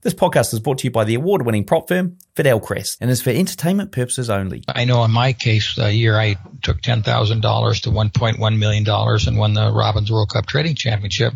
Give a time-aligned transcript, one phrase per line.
[0.00, 3.20] This podcast is brought to you by the award winning prop firm Fidelcrest and is
[3.20, 4.62] for entertainment purposes only.
[4.68, 9.54] I know in my case, the year I took $10,000 to $1.1 million and won
[9.54, 11.34] the Robbins World Cup Trading Championship.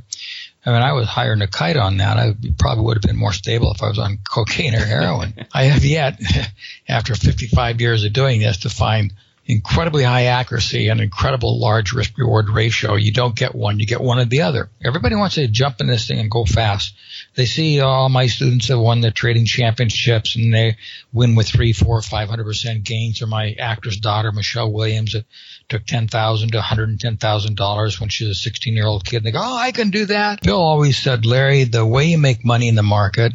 [0.64, 2.18] I mean, I was higher than a kite on that.
[2.18, 5.34] I probably would have been more stable if I was on cocaine or heroin.
[5.52, 6.20] I have yet,
[6.88, 9.12] after 55 years of doing this, to find
[9.44, 12.94] incredibly high accuracy and incredible large risk reward ratio.
[12.94, 14.70] You don't get one, you get one or the other.
[14.84, 16.94] Everybody wants to jump in this thing and go fast.
[17.34, 20.76] They see all my students have won the trading championships and they
[21.12, 23.22] win with three, four, five hundred percent gains.
[23.22, 25.24] Or my actress daughter, Michelle Williams, that
[25.68, 28.74] took ten thousand to one hundred and ten thousand dollars when she was a sixteen
[28.74, 29.18] year old kid.
[29.18, 30.42] And they go, Oh, I can do that.
[30.42, 33.32] Bill always said, Larry, the way you make money in the market,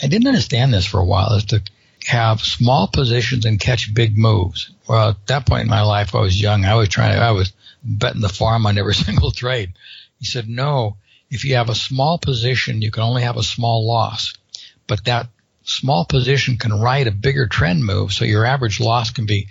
[0.00, 1.62] I didn't understand this for a while, is to
[2.06, 4.70] have small positions and catch big moves.
[4.88, 6.64] Well, at that point in my life, I was young.
[6.64, 9.72] I was trying to, I was betting the farm on every single trade.
[10.18, 10.96] He said, no,
[11.30, 14.34] if you have a small position, you can only have a small loss,
[14.86, 15.28] but that
[15.62, 18.12] small position can ride a bigger trend move.
[18.12, 19.48] So your average loss can be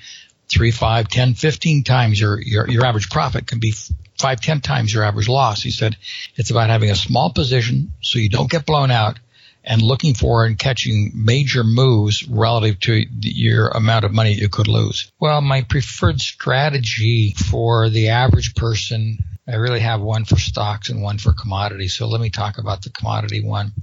[0.52, 3.74] three, five, ten, fifteen times your, your, your average profit can be
[4.18, 5.62] five, ten times your average loss.
[5.62, 5.96] He said
[6.36, 9.20] it's about having a small position so you don't get blown out
[9.64, 14.68] and looking for and catching major moves relative to your amount of money you could
[14.68, 15.12] lose.
[15.20, 21.02] Well, my preferred strategy for the average person, I really have one for stocks and
[21.02, 21.96] one for commodities.
[21.96, 23.74] So let me talk about the commodity one.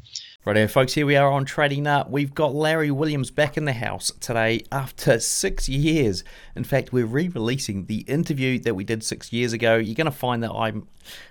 [0.44, 2.08] Right folks, here we are on Trading Nut.
[2.08, 6.22] We've got Larry Williams back in the house today after six years.
[6.54, 9.74] In fact, we're re releasing the interview that we did six years ago.
[9.74, 10.86] You're going to find that I'm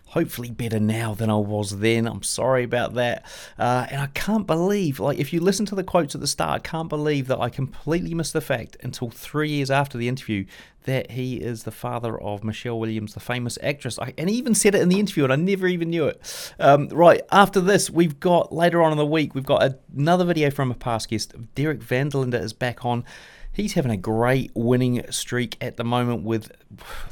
[0.06, 2.08] hopefully better now than I was then.
[2.08, 3.26] I'm sorry about that.
[3.58, 6.56] Uh, and I can't believe, like, if you listen to the quotes at the start,
[6.56, 10.46] I can't believe that I completely missed the fact until three years after the interview
[10.84, 13.98] that he is the father of Michelle Williams, the famous actress.
[13.98, 16.54] I, and he even said it in the interview, and I never even knew it.
[16.60, 20.52] Um, right, after this, we've got later on in the week, we've got another video
[20.52, 21.34] from a past guest.
[21.56, 23.04] Derek Vanderlinder is back on.
[23.52, 26.52] He's having a great winning streak at the moment with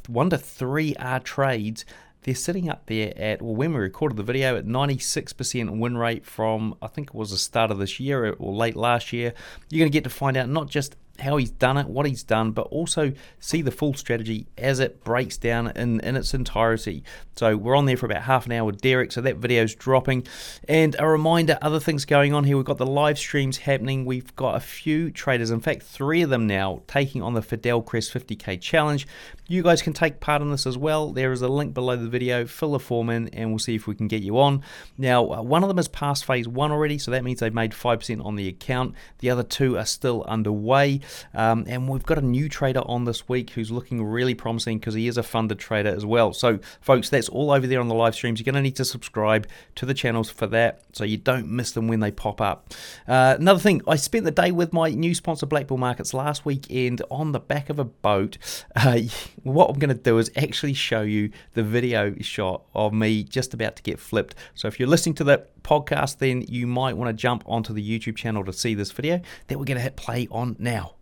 [0.08, 1.86] one to three R trades
[2.24, 6.26] they're sitting up there at, well, when we recorded the video, at 96% win rate
[6.26, 9.34] from, I think it was the start of this year or late last year.
[9.70, 12.24] You're going to get to find out not just how he's done it, what he's
[12.24, 17.04] done, but also see the full strategy as it breaks down in, in its entirety.
[17.36, 20.26] So we're on there for about half an hour with Derek, so that video's dropping.
[20.68, 22.58] And a reminder, other things going on here.
[22.58, 24.06] We've got the live streams happening.
[24.06, 28.12] We've got a few traders, in fact, three of them now, taking on the Fidelcrest
[28.12, 29.08] 50k challenge.
[29.46, 31.12] You guys can take part in this as well.
[31.12, 32.46] There is a link below the video.
[32.46, 34.64] Fill a form in, and we'll see if we can get you on.
[34.98, 37.72] Now, uh, one of them has passed phase one already, so that means they've made
[37.72, 38.96] 5% on the account.
[39.20, 41.02] The other two are still underway.
[41.34, 44.94] Um, and we've got a new trader on this week who's looking really promising because
[44.94, 46.32] he is a funded trader as well.
[46.32, 48.40] So, folks, that's all over there on the live streams.
[48.40, 51.74] You're going to need to subscribe to the channels for that so you don't miss
[51.74, 52.74] them when they pop up.
[53.06, 56.46] Uh, another thing, I spent the day with my new sponsor, Black Bull Markets, last
[56.46, 58.38] weekend on the back of a boat.
[58.76, 59.02] Uh,
[59.44, 63.54] what I'm going to do is actually show you the video shot of me just
[63.54, 64.36] about to get flipped.
[64.54, 68.00] So, if you're listening to the podcast, then you might want to jump onto the
[68.00, 70.96] YouTube channel to see this video that we're going to hit play on now.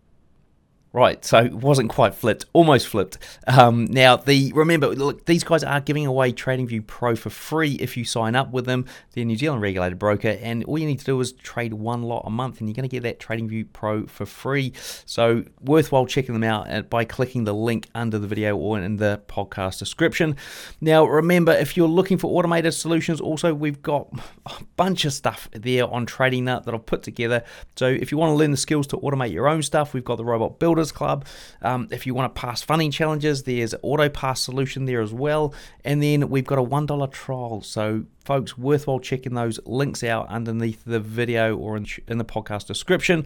[0.93, 3.17] Right, so it wasn't quite flipped, almost flipped.
[3.47, 7.95] Um, now, the remember, look, these guys are giving away TradingView Pro for free if
[7.95, 8.85] you sign up with them.
[9.13, 12.03] They're a New Zealand regulated broker, and all you need to do is trade one
[12.03, 14.73] lot a month, and you're going to get that TradingView Pro for free.
[15.05, 19.21] So, worthwhile checking them out by clicking the link under the video or in the
[19.29, 20.35] podcast description.
[20.81, 24.09] Now, remember, if you're looking for automated solutions, also we've got
[24.45, 27.45] a bunch of stuff there on Trading Nut that I've put together.
[27.77, 30.17] So, if you want to learn the skills to automate your own stuff, we've got
[30.17, 31.25] the Robot Builder Builders Club.
[31.61, 35.53] Um, if you want to pass funding challenges, there's auto pass solution there as well.
[35.85, 37.61] And then we've got a $1 trial.
[37.61, 42.65] So, folks, worthwhile checking those links out underneath the video or in, in the podcast
[42.65, 43.25] description.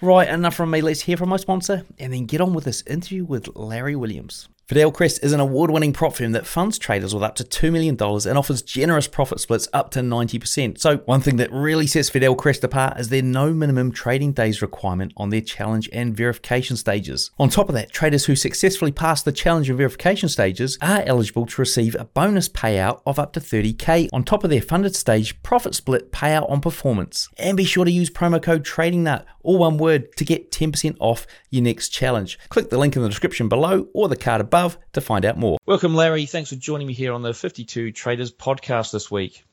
[0.00, 0.80] Right, enough from me.
[0.80, 4.48] Let's hear from my sponsor and then get on with this interview with Larry Williams.
[4.68, 7.94] Fidelcrest is an award winning prop firm that funds traders with up to $2 million
[7.94, 10.80] and offers generous profit splits up to 90%.
[10.80, 15.12] So, one thing that really sets Fidelcrest apart is their no minimum trading days requirement
[15.16, 17.30] on their challenge and verification stages.
[17.38, 21.46] On top of that, traders who successfully pass the challenge and verification stages are eligible
[21.46, 25.40] to receive a bonus payout of up to 30k on top of their funded stage
[25.44, 27.28] profit split payout on performance.
[27.38, 31.24] And be sure to use promo code TradingNut, all one word, to get 10% off
[31.50, 32.36] your next challenge.
[32.48, 35.36] Click the link in the description below or the card above above to find out
[35.36, 35.58] more.
[35.66, 36.24] Welcome, Larry.
[36.24, 39.44] Thanks for joining me here on the 52 Traders podcast this week.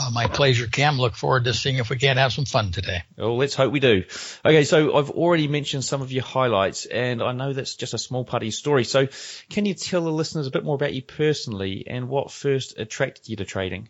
[0.00, 0.96] Oh, my pleasure, Cam.
[0.96, 3.02] Look forward to seeing if we can't have some fun today.
[3.18, 4.04] Oh, let's hope we do.
[4.44, 7.98] Okay, so I've already mentioned some of your highlights, and I know that's just a
[7.98, 8.84] small part of your story.
[8.84, 9.08] So,
[9.50, 13.28] can you tell the listeners a bit more about you personally and what first attracted
[13.28, 13.88] you to trading?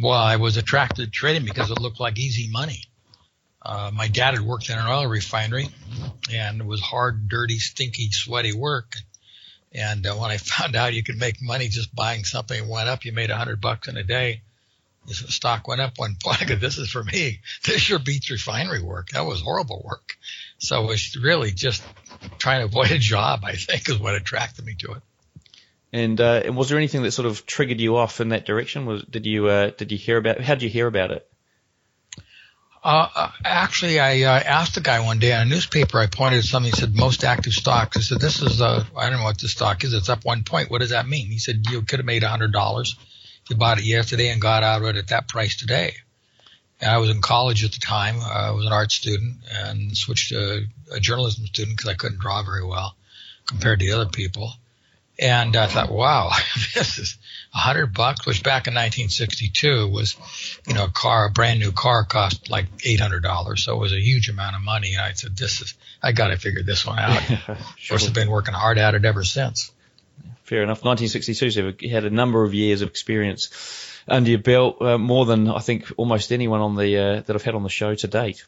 [0.00, 2.82] Well, I was attracted to trading because it looked like easy money.
[3.64, 5.68] Uh, my dad had worked in an oil refinery,
[6.32, 8.94] and it was hard, dirty, stinky, sweaty work.
[9.72, 13.04] And uh, when I found out you could make money just buying something went up,
[13.04, 14.42] you made a hundred bucks in a day.
[15.06, 16.42] The stock went up one point.
[16.42, 17.40] I go, this is for me.
[17.64, 19.10] This sure beats refinery work.
[19.10, 20.16] That was horrible work.
[20.58, 21.82] So it was really just
[22.38, 25.02] trying to avoid a job, I think, is what attracted me to it.
[25.92, 28.86] And, uh, and was there anything that sort of triggered you off in that direction?
[28.86, 30.40] Was did you uh, did you hear about?
[30.40, 31.30] How did you hear about it?
[32.84, 35.98] Uh, uh, actually, I uh, asked the guy one day in a newspaper.
[35.98, 36.70] I pointed at something.
[36.70, 37.96] He said most active stocks.
[37.96, 39.94] I said this is uh, I don't know what the stock is.
[39.94, 40.70] It's up one point.
[40.70, 41.28] What does that mean?
[41.28, 42.94] He said you could have made a hundred dollars.
[43.44, 45.94] if You bought it yesterday and got out of it at that price today.
[46.78, 48.16] And I was in college at the time.
[48.20, 52.42] I was an art student and switched to a journalism student because I couldn't draw
[52.42, 52.96] very well
[53.46, 54.52] compared to the other people.
[55.18, 56.32] And I thought, wow,
[56.74, 57.23] this is a
[57.54, 60.16] hundred bucks, which back in 1962 was,
[60.66, 63.58] you know, a car, a brand new car cost like $800.
[63.58, 64.94] So it was a huge amount of money.
[64.94, 67.22] And I said, this is, I got to figure this one out.
[67.22, 67.38] sure.
[67.54, 69.70] Of course, I've been working hard at it ever since.
[70.42, 70.84] Fair enough.
[70.84, 73.50] 1962, so you had a number of years of experience
[74.06, 77.42] under your belt, uh, more than I think almost anyone on the uh, that I've
[77.42, 78.44] had on the show to date.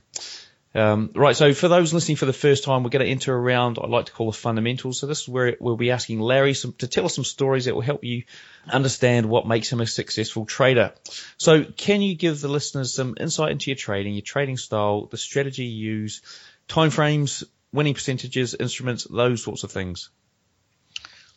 [0.77, 3.41] Um, right, so for those listening for the first time, we're going to enter a
[3.41, 5.01] round I like to call the fundamentals.
[5.01, 7.75] So this is where we'll be asking Larry some, to tell us some stories that
[7.75, 8.25] will help you
[8.69, 10.93] understand what makes him a successful trader.
[11.39, 15.17] So can you give the listeners some insight into your trading, your trading style, the
[15.17, 16.21] strategy you use,
[16.69, 17.43] timeframes,
[17.73, 20.11] winning percentages, instruments, those sorts of things?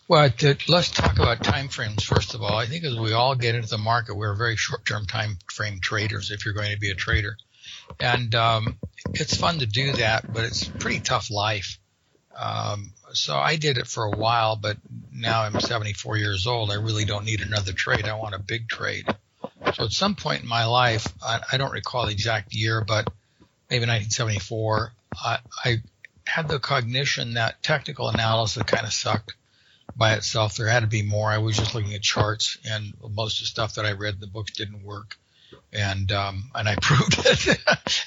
[0.10, 2.58] Well, to, let's talk about time frames first of all.
[2.58, 6.30] I think as we all get into the market, we're very short-term time frame traders.
[6.30, 7.38] If you're going to be a trader,
[8.00, 8.78] and um,
[9.14, 11.80] it's fun to do that, but it's pretty tough life.
[12.38, 14.78] Um, so I did it for a while, but
[15.12, 16.72] now I'm 74 years old.
[16.72, 18.06] I really don't need another trade.
[18.06, 19.06] I want a big trade.
[19.74, 23.08] So at some point in my life, I, I don't recall the exact year, but
[23.70, 24.94] maybe 1974,
[25.24, 25.78] I, I
[26.26, 29.36] had the cognition that technical analysis kind of sucked
[29.96, 30.56] by itself.
[30.56, 31.30] There had to be more.
[31.30, 34.20] I was just looking at charts, and most of the stuff that I read in
[34.20, 35.18] the books didn't work
[35.74, 37.60] and um, and I proved it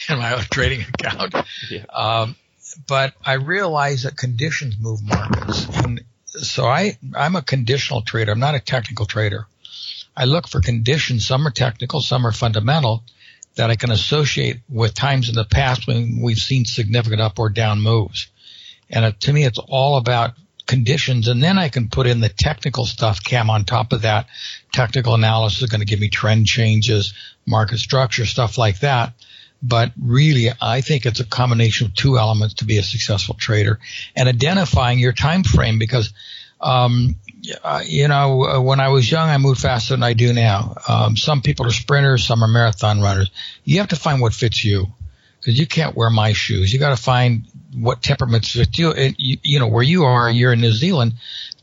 [0.08, 1.34] in my own trading account.
[1.70, 1.84] Yeah.
[1.92, 2.36] Um,
[2.86, 8.32] but I realized that conditions move markets, and so I I'm a conditional trader.
[8.32, 9.46] I'm not a technical trader.
[10.16, 11.26] I look for conditions.
[11.26, 13.02] Some are technical, some are fundamental
[13.54, 17.50] that I can associate with times in the past when we've seen significant up or
[17.50, 18.28] down moves.
[18.90, 20.34] And it, to me, it's all about
[20.66, 24.26] conditions, and then I can put in the technical stuff, Cam, on top of that.
[24.72, 27.14] Technical analysis is going to give me trend changes,
[27.46, 29.14] market structure, stuff like that.
[29.62, 33.78] But really, I think it's a combination of two elements to be a successful trader
[34.16, 36.12] and identifying your time frame because,
[36.60, 37.14] um,
[37.84, 40.74] you know, when I was young, I moved faster than I do now.
[40.88, 43.30] Um, some people are sprinters, some are marathon runners.
[43.64, 44.88] You have to find what fits you
[45.38, 46.72] because you can't wear my shoes.
[46.72, 48.92] You got to find what temperaments fit you.
[49.16, 51.14] You, know, where you are, you're in New Zealand,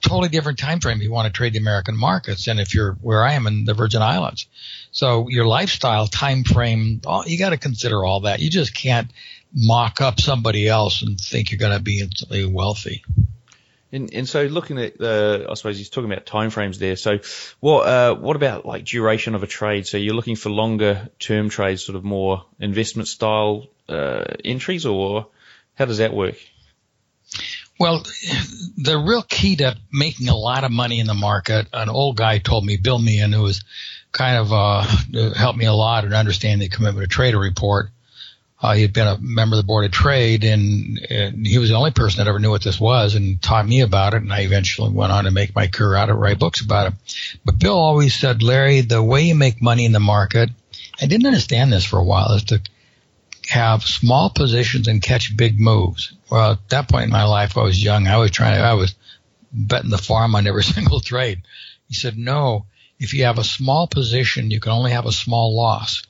[0.02, 1.02] totally different time frame.
[1.02, 3.74] You want to trade the American markets, and if you're where I am in the
[3.74, 4.48] Virgin Islands,
[4.92, 8.40] so your lifestyle time frame, all, you got to consider all that.
[8.40, 9.12] You just can't
[9.54, 13.04] mock up somebody else and think you're going to be instantly wealthy.
[13.92, 16.96] And, and so looking at the, I suppose he's talking about timeframes there.
[16.96, 17.20] So
[17.60, 19.88] what, uh, what about like duration of a trade?
[19.88, 25.28] So you're looking for longer term trades, sort of more investment style, uh, entries or
[25.80, 26.36] how does that work?
[27.80, 28.04] Well,
[28.78, 32.38] the real key to making a lot of money in the market, an old guy
[32.40, 33.64] told me, Bill Meehan, who was
[34.12, 34.82] kind of uh,
[35.34, 37.90] helped me a lot in understanding the commitment to trader report.
[38.62, 41.70] Uh, he had been a member of the board of trade, and, and, he was
[41.70, 44.22] the only person that ever knew what this was, and taught me about it.
[44.22, 46.94] And I eventually went on to make my career out of write books about it.
[47.46, 50.50] But Bill always said, Larry, the way you make money in the market,
[51.02, 52.62] I didn't understand this for a while, is to
[53.50, 56.14] have small positions and catch big moves.
[56.30, 58.08] Well, at that point in my life, I was young.
[58.08, 58.94] I was trying to, I was
[59.52, 61.42] betting the farm on every single trade.
[61.88, 62.68] He said, no,
[63.00, 66.04] if you have a small position, you can only have a small loss,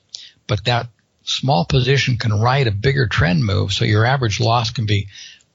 [0.46, 0.88] but that
[1.22, 3.72] small position can ride a bigger trend move.
[3.72, 5.08] So your average loss can be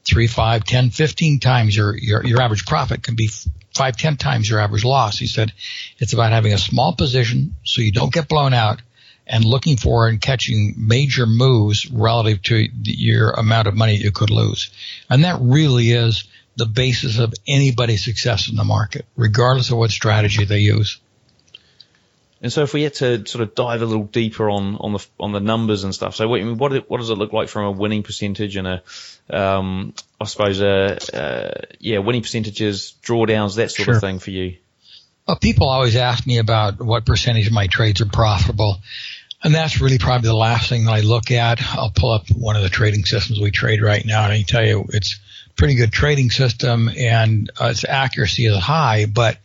[0.07, 3.29] three, five, ten, fifteen times your, your, your average profit can be
[3.75, 5.19] five, ten times your average loss.
[5.19, 5.53] He said
[5.99, 8.81] it's about having a small position so you don't get blown out
[9.27, 14.29] and looking for and catching major moves relative to your amount of money you could
[14.29, 14.71] lose.
[15.09, 19.91] And that really is the basis of anybody's success in the market, regardless of what
[19.91, 20.99] strategy they use.
[22.41, 25.05] And so, if we had to sort of dive a little deeper on on the
[25.19, 27.71] on the numbers and stuff, so what, what, what does it look like from a
[27.71, 28.83] winning percentage and a,
[29.29, 33.95] um, I suppose, a, uh, yeah, winning percentages, drawdowns, that sort sure.
[33.95, 34.57] of thing for you?
[35.27, 38.77] Well, people always ask me about what percentage of my trades are profitable.
[39.45, 41.61] And that's really probably the last thing that I look at.
[41.75, 44.65] I'll pull up one of the trading systems we trade right now, and I tell
[44.65, 45.19] you it's
[45.55, 49.05] pretty good trading system, and uh, its accuracy is high.
[49.05, 49.37] But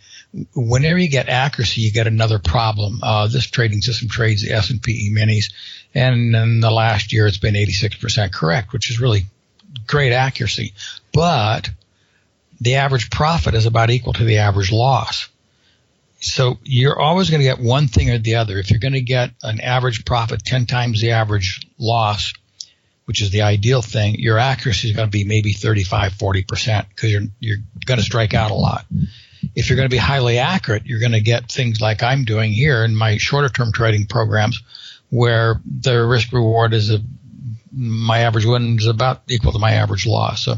[0.55, 3.01] whenever you get accuracy, you get another problem.
[3.03, 5.53] Uh, this trading system trades the S&P E-minis,
[5.95, 9.27] and in the last year, it's been 86% correct, which is really
[9.87, 10.73] great accuracy.
[11.13, 11.69] But
[12.59, 15.29] the average profit is about equal to the average loss.
[16.21, 18.59] So you're always going to get one thing or the other.
[18.59, 22.35] If you're going to get an average profit 10 times the average loss,
[23.07, 27.11] which is the ideal thing, your accuracy is going to be maybe 35, 40% because
[27.11, 28.85] you're, you're going to strike out a lot.
[29.57, 32.53] If you're going to be highly accurate, you're going to get things like I'm doing
[32.53, 34.63] here in my shorter term trading programs
[35.09, 37.01] where the risk reward is a,
[37.73, 40.45] my average win is about equal to my average loss.
[40.45, 40.57] So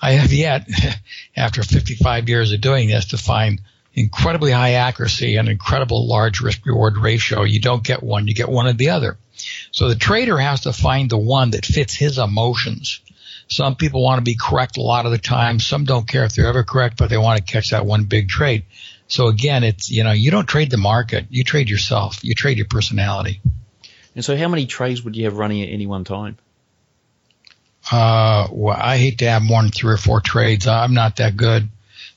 [0.00, 0.68] I have yet,
[1.36, 3.60] after 55 years of doing this, to find
[4.00, 7.42] incredibly high accuracy and incredible large risk reward ratio.
[7.42, 9.18] You don't get one, you get one or the other.
[9.70, 13.00] So the trader has to find the one that fits his emotions.
[13.48, 15.58] Some people want to be correct a lot of the time.
[15.58, 18.28] Some don't care if they're ever correct, but they want to catch that one big
[18.28, 18.64] trade.
[19.08, 21.26] So again, it's, you know, you don't trade the market.
[21.30, 22.20] You trade yourself.
[22.22, 23.40] You trade your personality.
[24.14, 26.36] And so how many trades would you have running at any one time?
[27.90, 30.66] Uh, well, I hate to have more than three or four trades.
[30.68, 31.68] I'm not that good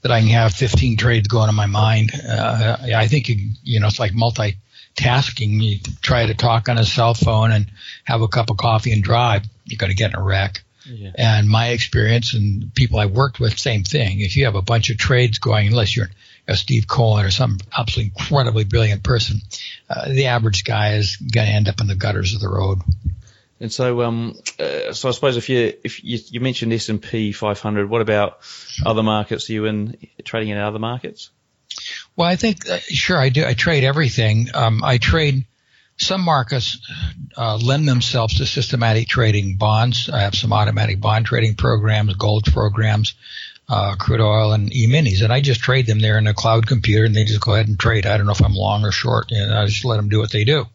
[0.03, 2.11] that I can have 15 trades going in my mind.
[2.13, 5.61] Uh, I think you, you know it's like multitasking.
[5.61, 7.71] You try to talk on a cell phone and
[8.03, 9.43] have a cup of coffee and drive.
[9.65, 10.61] You're going to get in a wreck.
[10.85, 11.11] Yeah.
[11.15, 14.19] And my experience and people I worked with, same thing.
[14.19, 16.09] If you have a bunch of trades going, unless you're
[16.45, 19.39] a Steve Cohen or some absolutely incredibly brilliant person,
[19.89, 22.79] uh, the average guy is going to end up in the gutters of the road.
[23.63, 27.01] And so, um, uh, so I suppose if you if you, you mentioned S and
[27.01, 28.39] P 500, what about
[28.85, 29.49] other markets?
[29.49, 31.29] Are you in trading in other markets?
[32.17, 33.45] Well, I think uh, sure I do.
[33.45, 34.49] I trade everything.
[34.53, 35.45] Um, I trade
[35.97, 36.77] some markets
[37.37, 39.55] uh, lend themselves to systematic trading.
[39.55, 40.09] Bonds.
[40.09, 43.13] I have some automatic bond trading programs, gold programs,
[43.69, 47.05] uh, crude oil, and e-minis, and I just trade them there in a cloud computer,
[47.05, 48.07] and they just go ahead and trade.
[48.07, 50.33] I don't know if I'm long or short, and I just let them do what
[50.33, 50.65] they do.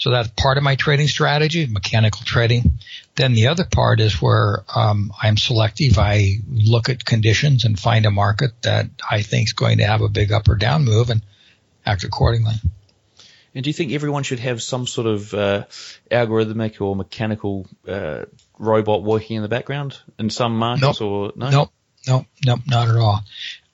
[0.00, 2.78] So that's part of my trading strategy, mechanical trading.
[3.16, 5.98] Then the other part is where um, I'm selective.
[5.98, 10.00] I look at conditions and find a market that I think is going to have
[10.00, 11.20] a big up or down move and
[11.84, 12.54] act accordingly.
[13.54, 15.64] And do you think everyone should have some sort of uh,
[16.10, 18.24] algorithmic or mechanical uh,
[18.58, 21.02] robot working in the background in some markets, nope.
[21.02, 21.50] or no?
[21.50, 21.70] Nope,
[22.08, 23.20] nope, nope, not at all.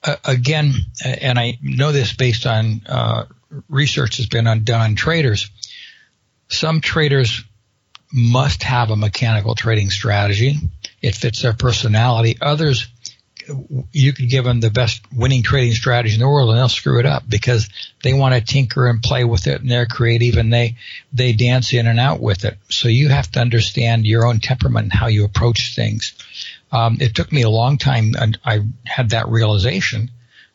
[0.03, 0.73] Uh, again,
[1.05, 3.25] and I know this based on uh,
[3.69, 5.49] research that's been done on traders
[6.49, 7.43] some traders
[8.11, 10.55] must have a mechanical trading strategy.
[11.01, 12.37] It fits their personality.
[12.41, 12.87] Others,
[13.91, 16.99] you could give them the best winning trading strategy in the world and they'll screw
[16.99, 17.69] it up because
[18.03, 20.75] they want to tinker and play with it and they're creative and they,
[21.13, 22.57] they dance in and out with it.
[22.69, 26.13] So you have to understand your own temperament and how you approach things.
[26.71, 30.11] Um, it took me a long time and I had that realization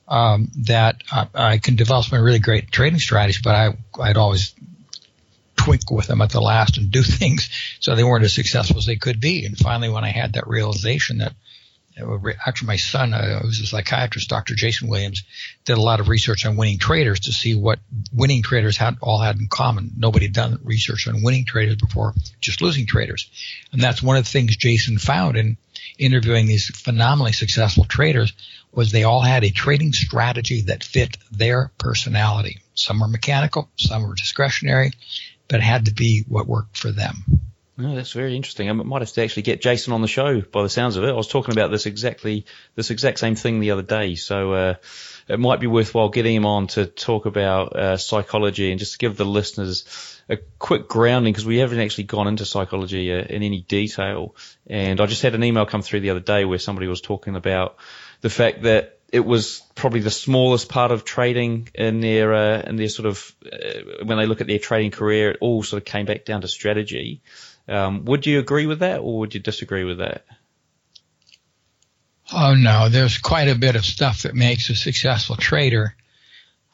[0.08, 4.52] um, that I, I, can develop some really great trading strategies, but I, I'd always
[5.64, 7.48] twinkle with them at the last and do things
[7.80, 9.44] so they weren't as successful as they could be.
[9.46, 11.34] And finally, when I had that realization that
[12.46, 14.54] actually my son, uh, who's a psychiatrist, Dr.
[14.54, 15.24] Jason Williams,
[15.64, 17.80] did a lot of research on winning traders to see what
[18.12, 19.92] winning traders had all had in common.
[19.96, 23.30] Nobody had done research on winning traders before, just losing traders.
[23.72, 25.56] And that's one of the things Jason found in
[25.98, 28.32] interviewing these phenomenally successful traders
[28.72, 32.60] was they all had a trading strategy that fit their personality.
[32.74, 34.92] Some were mechanical, some were discretionary,
[35.52, 37.42] but it had to be what worked for them.
[37.76, 38.70] No, that's very interesting.
[38.70, 41.10] I might have to actually get Jason on the show by the sounds of it.
[41.10, 44.14] I was talking about this exactly, this exact same thing the other day.
[44.14, 44.74] So, uh,
[45.28, 49.18] it might be worthwhile getting him on to talk about, uh, psychology and just give
[49.18, 53.60] the listeners a quick grounding because we haven't actually gone into psychology uh, in any
[53.60, 54.34] detail.
[54.66, 57.36] And I just had an email come through the other day where somebody was talking
[57.36, 57.76] about
[58.22, 62.76] the fact that it was probably the smallest part of trading in their uh, in
[62.76, 65.32] their sort of uh, when they look at their trading career.
[65.32, 67.20] It all sort of came back down to strategy.
[67.68, 70.24] Um, would you agree with that, or would you disagree with that?
[72.32, 75.94] Oh no, there's quite a bit of stuff that makes a successful trader.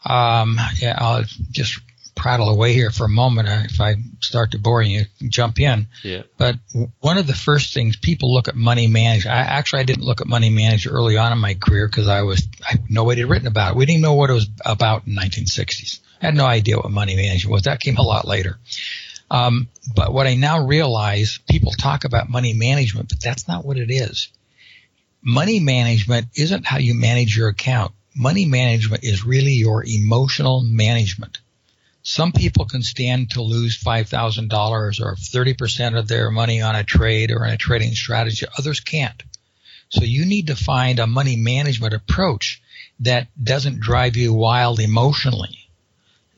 [0.04, 1.80] Um, yeah, I'll just
[2.18, 3.48] prattle away here for a moment.
[3.48, 5.86] Uh, if I start to bore you, jump in.
[6.02, 6.22] Yeah.
[6.36, 6.56] But
[7.00, 9.34] one of the first things people look at money management.
[9.34, 12.22] I actually I didn't look at money management early on in my career because I
[12.22, 13.76] was I, nobody had written about it.
[13.76, 16.00] We didn't know what it was about in 1960s.
[16.20, 17.62] I had no idea what money management was.
[17.62, 18.58] That came a lot later.
[19.30, 23.76] Um, but what I now realize, people talk about money management, but that's not what
[23.76, 24.28] it is.
[25.22, 31.38] Money management isn't how you manage your account money management is really your emotional management.
[32.08, 37.30] Some people can stand to lose $5,000 or 30% of their money on a trade
[37.30, 38.46] or in a trading strategy.
[38.58, 39.22] Others can't.
[39.90, 42.62] So you need to find a money management approach
[43.00, 45.68] that doesn't drive you wild emotionally.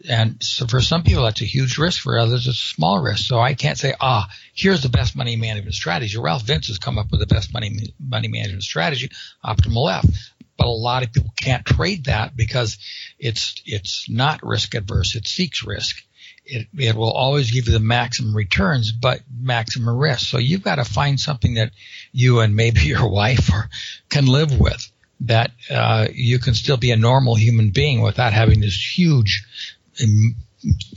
[0.09, 2.03] And so for some people, that's a huge risk.
[2.03, 3.27] For others, it's a small risk.
[3.27, 6.19] So I can't say, ah, here's the best money management strategy.
[6.19, 9.09] Ralph Vince has come up with the best money, money management strategy,
[9.45, 10.33] optimal F.
[10.61, 12.77] But a lot of people can't trade that because
[13.19, 15.17] it's, it's not risk adverse.
[15.17, 16.05] It seeks risk.
[16.45, 20.29] It, it will always give you the maximum returns, but maximum risk.
[20.29, 21.71] So you've got to find something that
[22.13, 23.71] you and maybe your wife or
[24.11, 24.87] can live with
[25.21, 29.45] that uh, you can still be a normal human being without having this huge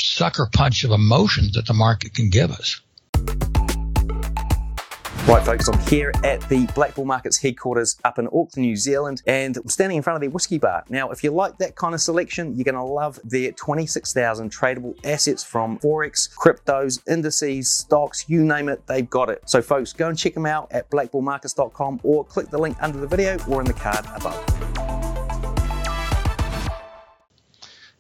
[0.02, 2.82] sucker punch of emotions that the market can give us.
[5.26, 9.22] Right, folks, I'm here at the Black Bull Markets headquarters up in Auckland, New Zealand,
[9.26, 10.84] and I'm standing in front of their whiskey bar.
[10.90, 14.98] Now, if you like that kind of selection, you're going to love their 26,000 tradable
[15.06, 19.42] assets from Forex, cryptos, indices, stocks, you name it, they've got it.
[19.50, 23.08] So, folks, go and check them out at blackbullmarkets.com or click the link under the
[23.08, 24.83] video or in the card above.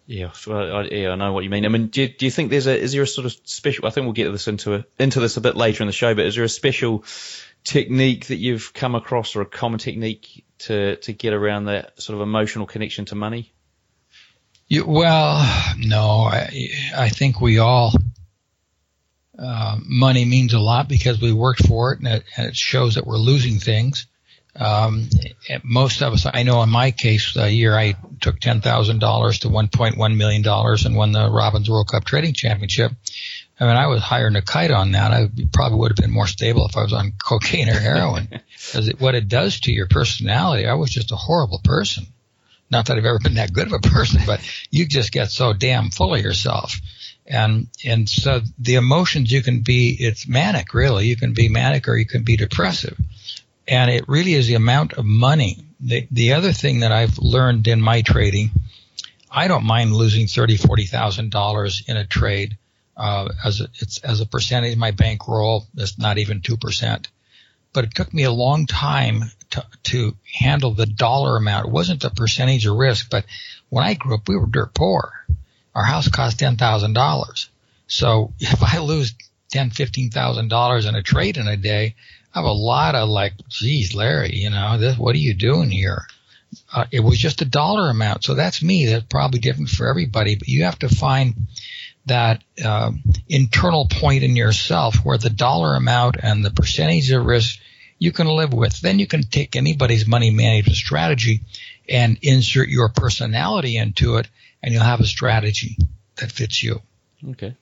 [0.05, 1.65] Yeah, I, yeah, I know what you mean.
[1.65, 3.85] I mean, do you, do you think there's a is there a sort of special?
[3.85, 6.13] I think we'll get this into a, into this a bit later in the show,
[6.13, 7.05] but is there a special
[7.63, 12.17] technique that you've come across, or a common technique to to get around that sort
[12.17, 13.53] of emotional connection to money?
[14.67, 17.93] You, well, no, I I think we all
[19.39, 22.95] uh, money means a lot because we worked for it, and it, and it shows
[22.95, 24.07] that we're losing things.
[24.55, 25.09] Um,
[25.63, 30.15] most of us, I know in my case, the year I took $10,000 to $1.1
[30.15, 32.91] million and won the Robbins World Cup Trading Championship.
[33.59, 35.11] I mean, I was higher than a kite on that.
[35.11, 38.27] I probably would have been more stable if I was on cocaine or heroin.
[38.29, 42.05] Because what it does to your personality, I was just a horrible person.
[42.69, 44.41] Not that I've ever been that good of a person, but
[44.71, 46.75] you just get so damn full of yourself.
[47.25, 51.07] And, and so the emotions you can be, it's manic really.
[51.07, 52.97] You can be manic or you can be depressive
[53.67, 55.65] and it really is the amount of money.
[55.79, 58.51] The, the other thing that I've learned in my trading,
[59.29, 62.57] I don't mind losing thirty, forty thousand dollars in a trade
[62.95, 65.67] uh, as a, it's as a percentage of my bankroll.
[65.73, 67.09] That's not even two percent.
[67.73, 71.67] But it took me a long time to, to handle the dollar amount.
[71.67, 73.25] It wasn't the percentage of risk, but
[73.69, 75.11] when I grew up, we were dirt poor.
[75.73, 77.49] Our house cost ten thousand dollars.
[77.87, 79.13] So if I lose
[79.53, 81.95] ten, fifteen thousand dollars in a trade in a day,
[82.33, 85.69] I have a lot of like, geez, Larry, you know, this, what are you doing
[85.69, 86.07] here?
[86.73, 88.23] Uh, it was just a dollar amount.
[88.23, 88.87] So that's me.
[88.87, 91.35] That's probably different for everybody, but you have to find
[92.07, 92.91] that uh,
[93.29, 97.59] internal point in yourself where the dollar amount and the percentage of risk
[97.99, 98.81] you can live with.
[98.81, 101.41] Then you can take anybody's money management strategy
[101.87, 104.27] and insert your personality into it,
[104.61, 105.77] and you'll have a strategy
[106.15, 106.81] that fits you.
[107.29, 107.55] Okay.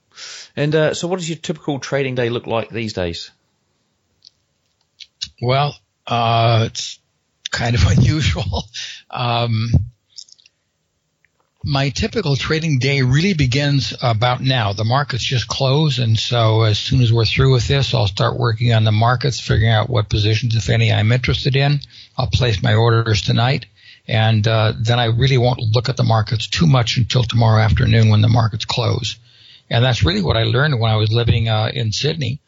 [0.56, 3.32] And uh, so, what does your typical trading day look like these days?
[5.42, 5.76] Well,
[6.08, 7.00] uh, it's
[7.52, 8.64] kind of unusual.
[9.10, 9.70] Um,
[11.64, 14.74] my typical trading day really begins about now.
[14.74, 18.40] The markets just close, and so as soon as we're through with this, I'll start
[18.40, 21.80] working on the markets, figuring out what positions, if any, I'm interested in.
[22.18, 23.68] I'll place my orders tonight,
[24.08, 28.10] and uh, then I really won't look at the markets too much until tomorrow afternoon
[28.10, 29.18] when the markets close.
[29.72, 32.40] And that's really what I learned when I was living uh, in Sydney.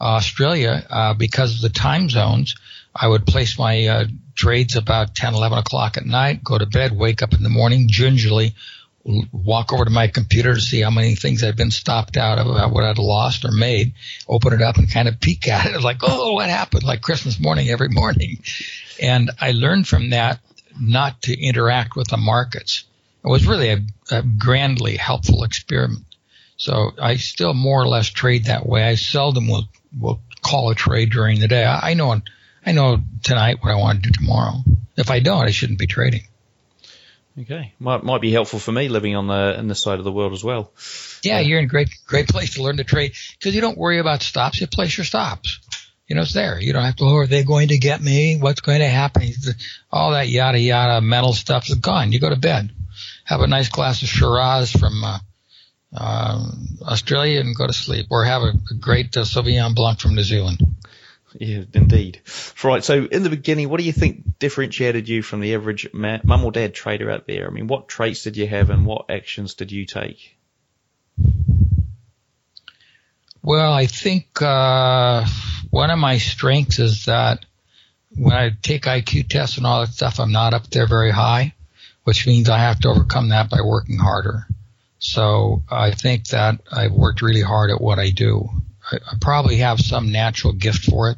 [0.00, 2.56] Australia, uh, because of the time zones,
[2.94, 6.92] I would place my uh, trades about 10, 11 o'clock at night, go to bed,
[6.92, 8.54] wake up in the morning, gingerly
[9.04, 12.46] walk over to my computer to see how many things I'd been stopped out of,
[12.46, 13.94] about what I'd lost or made,
[14.28, 16.84] open it up and kind of peek at it, like, oh, what happened?
[16.84, 18.38] Like Christmas morning every morning.
[19.00, 20.40] And I learned from that
[20.80, 22.84] not to interact with the markets.
[23.24, 26.04] It was really a, a grandly helpful experiment.
[26.62, 28.84] So I still more or less trade that way.
[28.84, 31.64] I seldom will will call a trade during the day.
[31.64, 32.20] I, I know
[32.64, 34.62] I know tonight what I want to do tomorrow.
[34.96, 36.22] If I don't, I shouldn't be trading.
[37.36, 40.12] Okay, might might be helpful for me living on the in this side of the
[40.12, 40.70] world as well.
[41.24, 43.76] Yeah, uh, you're in a great great place to learn to trade because you don't
[43.76, 44.60] worry about stops.
[44.60, 45.58] You place your stops.
[46.06, 46.60] You know, it's there.
[46.60, 47.04] You don't have to.
[47.06, 48.36] Oh, are they going to get me?
[48.38, 49.32] What's going to happen?
[49.90, 52.12] All that yada yada mental stuff is gone.
[52.12, 52.70] You go to bed.
[53.24, 55.18] Have a nice glass of Shiraz from uh,
[55.96, 60.14] um, Australia and go to sleep, or have a, a great uh, Sauvignon Blanc from
[60.14, 60.60] New Zealand.
[61.34, 62.20] Yeah, indeed.
[62.62, 62.84] Right.
[62.84, 66.52] So, in the beginning, what do you think differentiated you from the average mum or
[66.52, 67.46] dad trader out there?
[67.46, 70.36] I mean, what traits did you have, and what actions did you take?
[73.42, 75.26] Well, I think uh,
[75.70, 77.44] one of my strengths is that
[78.14, 81.54] when I take IQ tests and all that stuff, I'm not up there very high.
[82.04, 84.46] which means I have to overcome that by working harder.
[85.02, 88.48] So I think that I've worked really hard at what I do.
[88.88, 91.16] I, I probably have some natural gift for it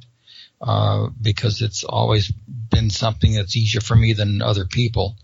[0.62, 5.16] uh, because it's always been something that's easier for me than other people.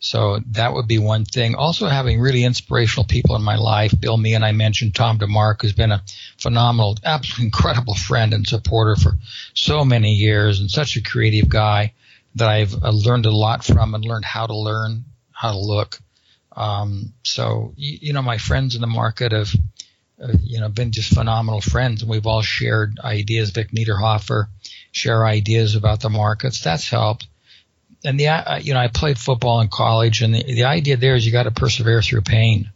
[0.00, 1.54] So that would be one thing.
[1.54, 3.94] Also having really inspirational people in my life.
[4.00, 6.02] Bill Meehan I mentioned Tom DeMark, who's been a
[6.38, 9.16] phenomenal, absolutely incredible friend and supporter for
[9.54, 11.94] so many years and such a creative guy
[12.34, 16.00] that I've learned a lot from and learned how to learn, how to look.
[16.58, 19.54] Um, so, you, you, know, my friends in the market have,
[20.20, 23.50] uh, you know, been just phenomenal friends and we've all shared ideas.
[23.50, 24.48] Vic Niederhoffer,
[24.90, 26.60] share ideas about the markets.
[26.60, 27.28] That's helped.
[28.04, 31.14] And the, uh, you know, I played football in college and the, the idea there
[31.14, 32.72] is you got to persevere through pain.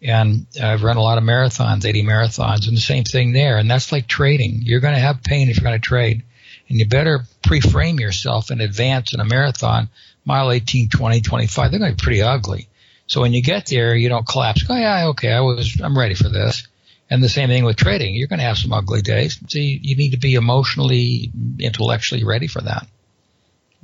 [0.00, 3.58] And I've run a lot of marathons, 80 marathons, and the same thing there.
[3.58, 4.60] And that's like trading.
[4.62, 6.22] You're going to have pain if you're going to trade.
[6.68, 9.88] And you better pre-frame yourself in advance in a marathon,
[10.24, 11.70] mile 18, 20, 25.
[11.70, 12.68] They're going to be pretty ugly.
[13.06, 14.62] So when you get there, you don't collapse.
[14.62, 16.66] Go, yeah, okay, I was, I'm ready for this.
[17.10, 18.14] And the same thing with trading.
[18.14, 19.38] You're going to have some ugly days.
[19.48, 22.86] So you, you need to be emotionally, intellectually ready for that.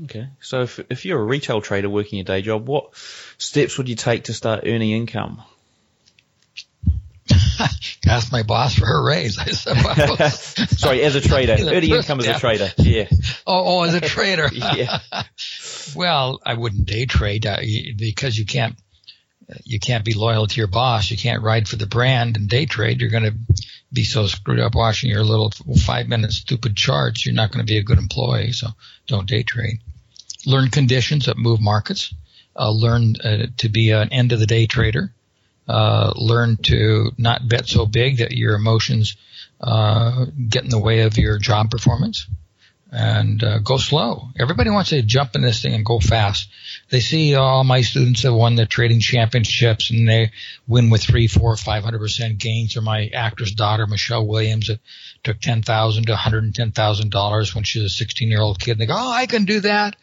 [0.05, 0.29] Okay.
[0.41, 2.97] So if, if you're a retail trader working a day job, what
[3.37, 5.43] steps would you take to start earning income?
[8.07, 10.35] Ask my boss for a raise, I suppose.
[10.79, 11.57] Sorry, as a trader.
[11.61, 12.71] earning income as a trader.
[12.79, 13.09] Yeah.
[13.47, 14.49] Oh, oh as a trader.
[14.53, 15.01] yeah.
[15.95, 17.59] well, I wouldn't day trade uh,
[17.97, 18.77] because you can't
[19.65, 21.11] you can't be loyal to your boss.
[21.11, 23.01] You can't ride for the brand and day trade.
[23.01, 23.35] You're going to
[23.93, 25.53] be so screwed up watching your little
[25.85, 27.25] five minute stupid charts.
[27.25, 28.53] You're not going to be a good employee.
[28.53, 28.69] So
[29.07, 29.81] don't day trade.
[30.47, 32.15] Learn conditions that move markets.
[32.57, 35.13] Uh, learn uh, to be an end of the day trader.
[35.69, 39.17] Uh, learn to not bet so big that your emotions
[39.61, 42.27] uh, get in the way of your job performance
[42.93, 44.31] and uh, go slow.
[44.39, 46.49] Everybody wants to jump in this thing and go fast.
[46.91, 50.33] They see all my students have won the trading championships and they
[50.67, 52.77] win with three, four, five hundred percent gains.
[52.77, 54.81] Or my actor's daughter, Michelle Williams, that
[55.23, 58.59] took ten thousand to one hundred and ten thousand dollars when she was a sixteen-year-old
[58.59, 58.73] kid.
[58.73, 59.95] And they go, "Oh, I can do that."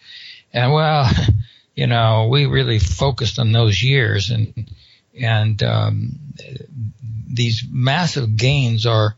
[0.54, 1.10] And well,
[1.76, 4.72] you know, we really focused on those years, and
[5.20, 6.20] and um,
[7.28, 9.16] these massive gains are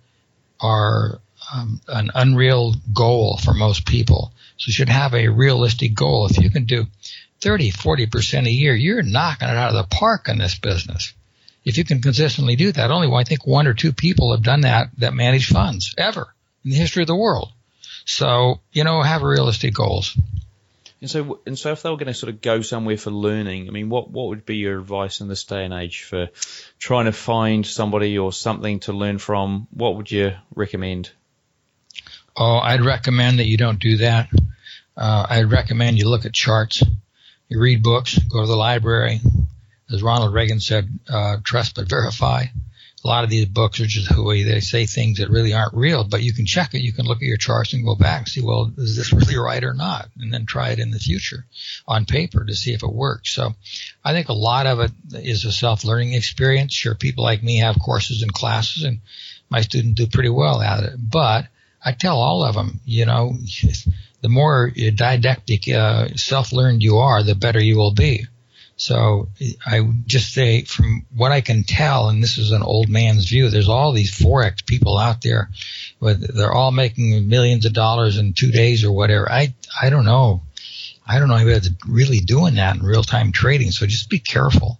[0.60, 1.21] are
[1.53, 4.33] um, an unreal goal for most people.
[4.57, 6.27] So you should have a realistic goal.
[6.27, 6.88] If you can do
[7.41, 11.13] 30, 40% a year, you're knocking it out of the park in this business.
[11.63, 14.62] If you can consistently do that, only I think one or two people have done
[14.62, 16.33] that that manage funds ever
[16.63, 17.51] in the history of the world.
[18.05, 20.17] So, you know, have realistic goals.
[21.01, 23.67] And so, and so, if they were going to sort of go somewhere for learning,
[23.67, 26.29] I mean, what what would be your advice in this day and age for
[26.77, 29.67] trying to find somebody or something to learn from?
[29.71, 31.12] What would you recommend?
[32.41, 34.30] Oh, I'd recommend that you don't do that.
[34.95, 36.82] Uh, I'd recommend you look at charts,
[37.49, 39.19] you read books, go to the library.
[39.91, 42.43] As Ronald Reagan said, uh, trust but verify.
[43.04, 44.43] A lot of these books are just hooey.
[44.43, 46.82] They say things that really aren't real, but you can check it.
[46.82, 49.38] You can look at your charts and go back and see, well, is this really
[49.38, 50.10] right or not?
[50.19, 51.45] And then try it in the future
[51.88, 53.34] on paper to see if it works.
[53.34, 53.54] So
[54.04, 56.73] I think a lot of it is a self-learning experience.
[56.73, 58.99] Sure, people like me have courses and classes and
[59.49, 61.47] my students do pretty well at it, but
[61.84, 63.34] I tell all of them, you know,
[64.22, 68.26] the more didactic, uh, self-learned you are, the better you will be.
[68.80, 69.28] So
[69.65, 73.50] I just say from what I can tell, and this is an old man's view,
[73.50, 75.50] there's all these Forex people out there,
[76.00, 79.30] but they're all making millions of dollars in two days or whatever.
[79.30, 80.44] I, I don't know.
[81.06, 83.72] I don't know anybody that's really doing that in real time trading.
[83.72, 84.80] So just be careful.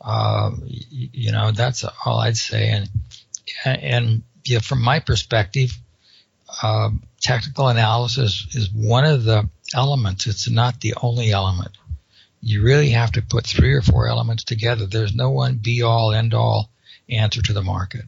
[0.00, 0.52] Uh,
[0.88, 2.70] you know, that's all I'd say.
[2.70, 2.88] And,
[3.66, 5.76] and yeah, from my perspective,
[6.62, 6.90] uh,
[7.20, 10.26] technical analysis is one of the elements.
[10.26, 11.76] It's not the only element.
[12.40, 14.86] You really have to put three or four elements together.
[14.86, 16.70] There's no one be all end all
[17.08, 18.02] answer to the market.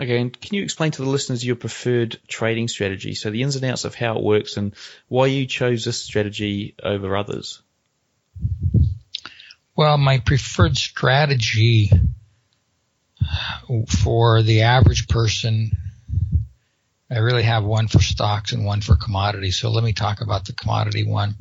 [0.00, 3.14] Okay, and can you explain to the listeners your preferred trading strategy?
[3.14, 4.74] So the ins and outs of how it works and
[5.06, 7.62] why you chose this strategy over others.
[9.76, 11.90] Well, my preferred strategy
[14.02, 15.70] for the average person
[17.12, 19.58] I really have one for stocks and one for commodities.
[19.58, 21.36] So let me talk about the commodity one.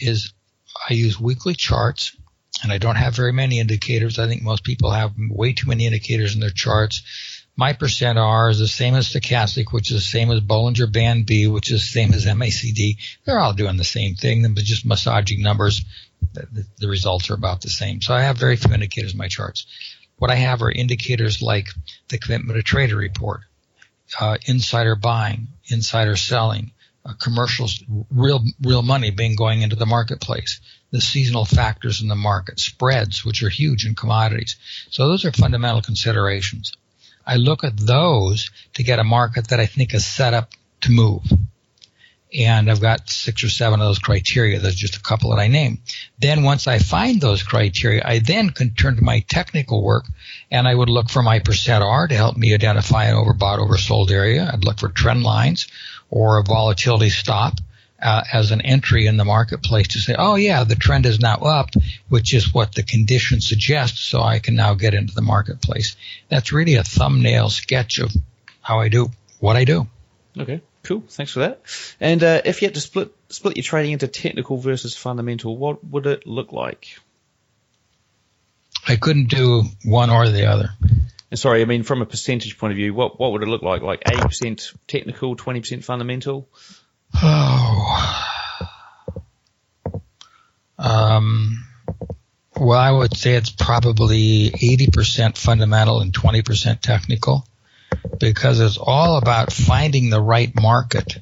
[0.00, 0.32] Is
[0.88, 2.16] I use weekly charts
[2.62, 4.18] and I don't have very many indicators.
[4.18, 7.02] I think most people have way too many indicators in their charts.
[7.56, 11.26] My percent R is the same as stochastic, which is the same as Bollinger Band
[11.26, 12.96] B, which is the same as MACD.
[13.24, 15.84] They're all doing the same thing, but just massaging numbers.
[16.32, 18.00] The, the results are about the same.
[18.00, 19.66] So I have very few indicators in my charts.
[20.16, 21.68] What I have are indicators like
[22.08, 23.42] the commitment to trader report,
[24.20, 26.72] uh, insider buying, insider selling,
[27.04, 30.60] uh, commercials, real real money being going into the marketplace.
[30.92, 34.56] the seasonal factors in the market, spreads, which are huge in commodities.
[34.90, 36.72] So those are fundamental considerations.
[37.26, 40.50] I look at those to get a market that I think is set up
[40.82, 41.22] to move.
[42.34, 44.58] And I've got six or seven of those criteria.
[44.58, 45.80] There's just a couple that I name.
[46.18, 50.06] Then once I find those criteria, I then can turn to my technical work
[50.50, 54.10] and I would look for my percent R to help me identify an overbought, oversold
[54.10, 54.50] area.
[54.50, 55.68] I'd look for trend lines
[56.10, 57.54] or a volatility stop.
[58.00, 61.36] Uh, as an entry in the marketplace to say, oh yeah, the trend is now
[61.36, 61.70] up,
[62.08, 65.94] which is what the conditions suggest, so I can now get into the marketplace.
[66.28, 68.10] That's really a thumbnail sketch of
[68.60, 69.86] how I do what I do.
[70.36, 70.62] Okay.
[70.82, 71.04] Cool.
[71.08, 71.62] Thanks for that.
[72.00, 75.84] And uh, if you had to split split your trading into technical versus fundamental, what
[75.84, 76.98] would it look like?
[78.86, 80.70] I couldn't do one or the other.
[81.30, 83.62] And sorry, I mean from a percentage point of view, what what would it look
[83.62, 83.82] like?
[83.82, 86.48] Like eighty percent technical, twenty percent fundamental?
[87.14, 88.28] Oh.
[90.78, 91.64] Um.
[92.56, 97.44] Well, I would say it's probably 80% fundamental and 20% technical
[98.18, 101.18] because it's all about finding the right market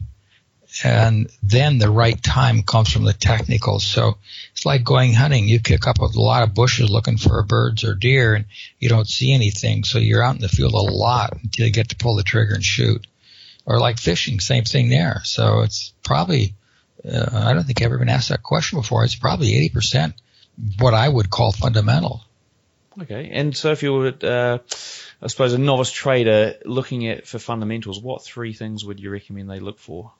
[0.84, 3.84] and then the right time comes from the technicals.
[3.84, 4.18] So
[4.52, 5.48] it's like going hunting.
[5.48, 8.46] You kick up a lot of bushes looking for birds or deer and
[8.78, 9.84] you don't see anything.
[9.84, 12.54] So you're out in the field a lot until you get to pull the trigger
[12.54, 13.06] and shoot.
[13.66, 15.20] Or like fishing, same thing there.
[15.24, 16.54] So it's probably,
[17.04, 19.04] uh, I don't think I've ever been asked that question before.
[19.04, 20.14] It's probably 80%
[20.78, 22.24] what I would call fundamental.
[23.02, 23.30] Okay.
[23.32, 24.58] And so if you would, uh,
[25.22, 29.50] I suppose a novice trader looking at for fundamentals, what three things would you recommend
[29.50, 30.12] they look for?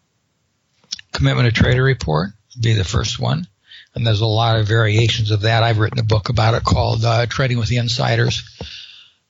[1.13, 3.47] Commitment to trader report would be the first one.
[3.95, 5.63] And there's a lot of variations of that.
[5.63, 8.43] I've written a book about it called uh, Trading with the Insiders.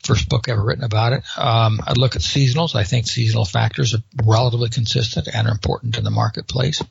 [0.03, 1.23] First book ever written about it.
[1.39, 2.75] Um, I'd look at seasonals.
[2.75, 6.83] I think seasonal factors are relatively consistent and are important in the marketplace.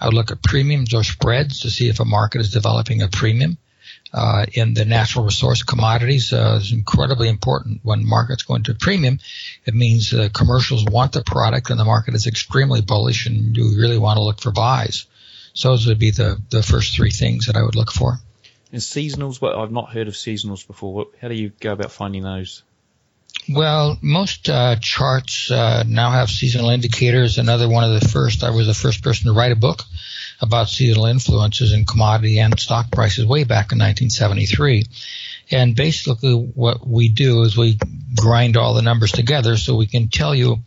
[0.00, 3.08] I would look at premiums or spreads to see if a market is developing a
[3.08, 3.56] premium
[4.12, 7.80] uh, in the natural resource commodities uh, is incredibly important.
[7.82, 9.18] When markets go into premium,
[9.64, 13.78] it means uh, commercials want the product and the market is extremely bullish and you
[13.78, 15.06] really want to look for buys.
[15.54, 18.18] So those would be the, the first three things that I would look for.
[18.72, 21.06] And seasonals, well, I've not heard of seasonals before.
[21.20, 22.62] How do you go about finding those?
[23.48, 27.38] Well, most uh, charts uh, now have seasonal indicators.
[27.38, 29.82] Another one of the first, I was the first person to write a book
[30.40, 34.84] about seasonal influences in commodity and stock prices way back in 1973.
[35.50, 37.78] And basically what we do is we
[38.14, 40.58] grind all the numbers together so we can tell you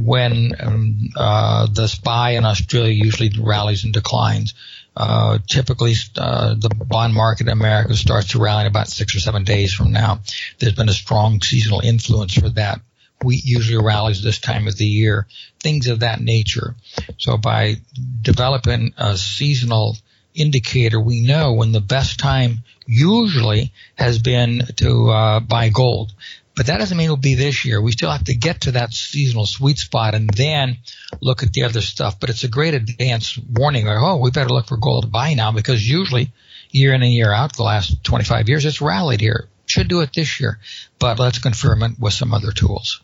[0.00, 4.54] when um, uh, the SPI in Australia usually rallies and declines.
[4.96, 9.20] Uh, typically, uh, the bond market in America starts to rally in about six or
[9.20, 10.20] seven days from now.
[10.58, 12.80] There's been a strong seasonal influence for that
[13.22, 15.26] wheat usually rallies this time of the year,
[15.60, 16.74] things of that nature.
[17.18, 17.76] So by
[18.22, 19.96] developing a seasonal
[20.34, 26.12] indicator, we know when the best time usually has been to uh, buy gold.
[26.56, 27.80] But that doesn't mean it'll be this year.
[27.80, 30.78] We still have to get to that seasonal sweet spot and then
[31.20, 32.20] look at the other stuff.
[32.20, 33.86] But it's a great advance warning.
[33.86, 36.30] Like, oh, we better look for gold to buy now because usually
[36.70, 39.48] year in and year out, the last 25 years, it's rallied here.
[39.74, 40.60] Should do it this year,
[41.00, 43.00] but let's confirm it with some other tools.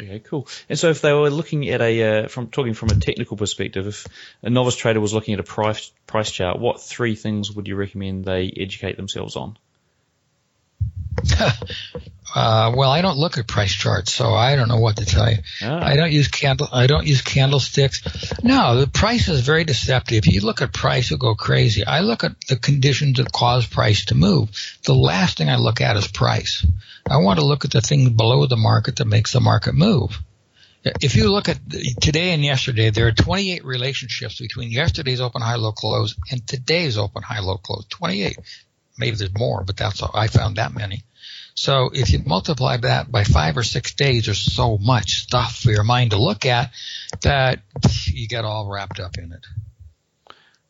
[0.00, 0.48] Okay, cool.
[0.66, 3.86] And so, if they were looking at a uh, from talking from a technical perspective,
[3.86, 4.06] if
[4.42, 7.76] a novice trader was looking at a price price chart, what three things would you
[7.76, 9.58] recommend they educate themselves on?
[12.34, 15.30] uh, well, I don't look at price charts, so I don't know what to tell
[15.30, 15.38] you.
[15.62, 15.84] Ah.
[15.84, 16.68] I don't use candle.
[16.72, 18.02] I don't use candlesticks.
[18.42, 20.18] No, the price is very deceptive.
[20.18, 21.84] If you look at price, you'll go crazy.
[21.84, 24.50] I look at the conditions that cause price to move.
[24.84, 26.64] The last thing I look at is price.
[27.08, 30.18] I want to look at the things below the market that makes the market move.
[31.00, 31.58] If you look at
[32.00, 36.96] today and yesterday, there are 28 relationships between yesterday's open high low close and today's
[36.96, 37.86] open high low close.
[37.86, 38.36] 28
[38.98, 40.10] maybe there's more, but that's all.
[40.14, 41.02] I found that many.
[41.56, 45.70] So if you multiply that by five or six days, there's so much stuff for
[45.70, 46.70] your mind to look at
[47.22, 47.60] that
[48.06, 49.46] you get all wrapped up in it.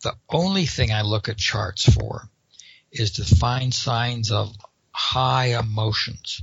[0.03, 2.29] The only thing I look at charts for
[2.93, 4.55] is to find signs of
[4.93, 6.43] high emotions.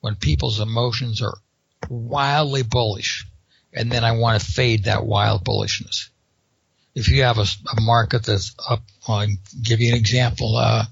[0.00, 1.38] When people's emotions are
[1.88, 3.26] wildly bullish,
[3.72, 6.10] and then I want to fade that wild bullishness.
[6.94, 7.46] If you have a,
[7.76, 9.26] a market that's up, I'll
[9.62, 10.56] give you an example.
[10.56, 10.84] Uh,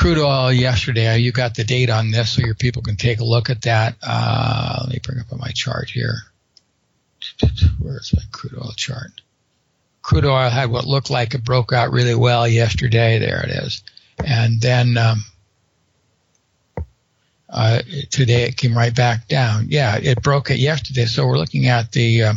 [0.00, 1.18] crude oil yesterday.
[1.18, 3.96] You got the date on this, so your people can take a look at that.
[4.02, 6.14] Uh, let me bring up my chart here.
[7.78, 9.20] Where's my crude oil chart?
[10.00, 13.18] Crude oil had what looked like it broke out really well yesterday.
[13.18, 13.82] There it is,
[14.24, 15.22] and then um,
[17.50, 19.66] uh, today it came right back down.
[19.68, 21.04] Yeah, it broke it yesterday.
[21.04, 22.34] So we're looking at the uh,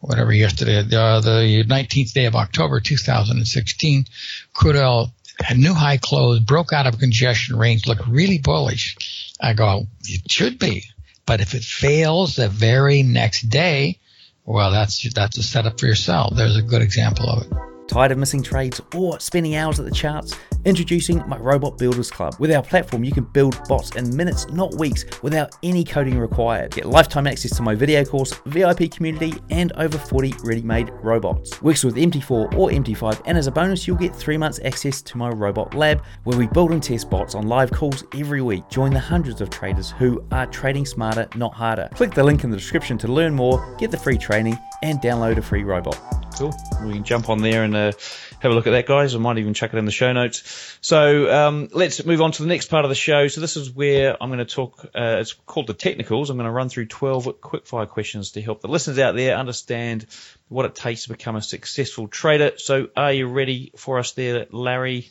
[0.00, 4.04] whatever yesterday, the, the 19th day of October 2016.
[4.52, 5.12] Crude oil
[5.48, 9.34] a new high close, broke out of congestion range, looked really bullish.
[9.40, 10.84] I go, it should be.
[11.26, 13.98] But if it fails the very next day,
[14.44, 16.34] well, that's that's a setup for yourself.
[16.34, 17.52] There's a good example of it.
[17.86, 20.34] Tired of missing trades or spending hours at the charts?
[20.68, 22.36] Introducing my Robot Builders Club.
[22.38, 26.72] With our platform, you can build bots in minutes, not weeks, without any coding required.
[26.72, 31.62] Get lifetime access to my video course, VIP community, and over 40 ready made robots.
[31.62, 35.16] Works with MT4 or MT5, and as a bonus, you'll get three months access to
[35.16, 38.68] my robot lab, where we build and test bots on live calls every week.
[38.68, 41.88] Join the hundreds of traders who are trading smarter, not harder.
[41.94, 45.38] Click the link in the description to learn more, get the free training, and download
[45.38, 45.98] a free robot.
[46.38, 46.54] Cool.
[46.84, 47.92] We can jump on there and uh,
[48.40, 49.14] have a look at that, guys.
[49.14, 50.76] I might even chuck it in the show notes.
[50.80, 53.28] So um, let's move on to the next part of the show.
[53.28, 54.84] So this is where I'm going to talk.
[54.94, 56.30] Uh, it's called the technicals.
[56.30, 60.06] I'm going to run through 12 quickfire questions to help the listeners out there understand
[60.48, 62.52] what it takes to become a successful trader.
[62.56, 65.10] So are you ready for us there, Larry?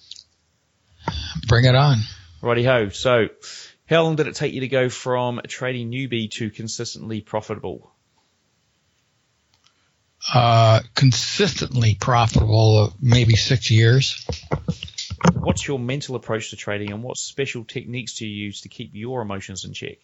[1.47, 1.97] Bring it on.
[2.41, 2.89] Righty ho.
[2.89, 3.27] So
[3.89, 7.91] how long did it take you to go from a trading newbie to consistently profitable?
[10.33, 14.25] Uh, consistently profitable, maybe six years.
[15.33, 18.91] What's your mental approach to trading, and what special techniques do you use to keep
[18.93, 19.97] your emotions in check?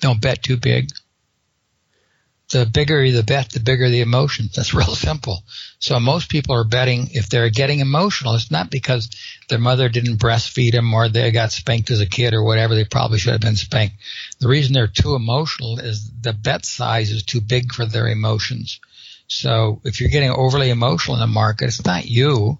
[0.00, 0.90] Don't bet too big
[2.52, 4.48] the bigger the bet, the bigger the emotion.
[4.54, 5.42] That's real simple.
[5.78, 9.10] So most people are betting if they're getting emotional, it's not because
[9.48, 12.74] their mother didn't breastfeed them or they got spanked as a kid or whatever.
[12.74, 13.96] They probably should have been spanked.
[14.38, 18.80] The reason they're too emotional is the bet size is too big for their emotions.
[19.28, 22.58] So if you're getting overly emotional in the market, it's not you.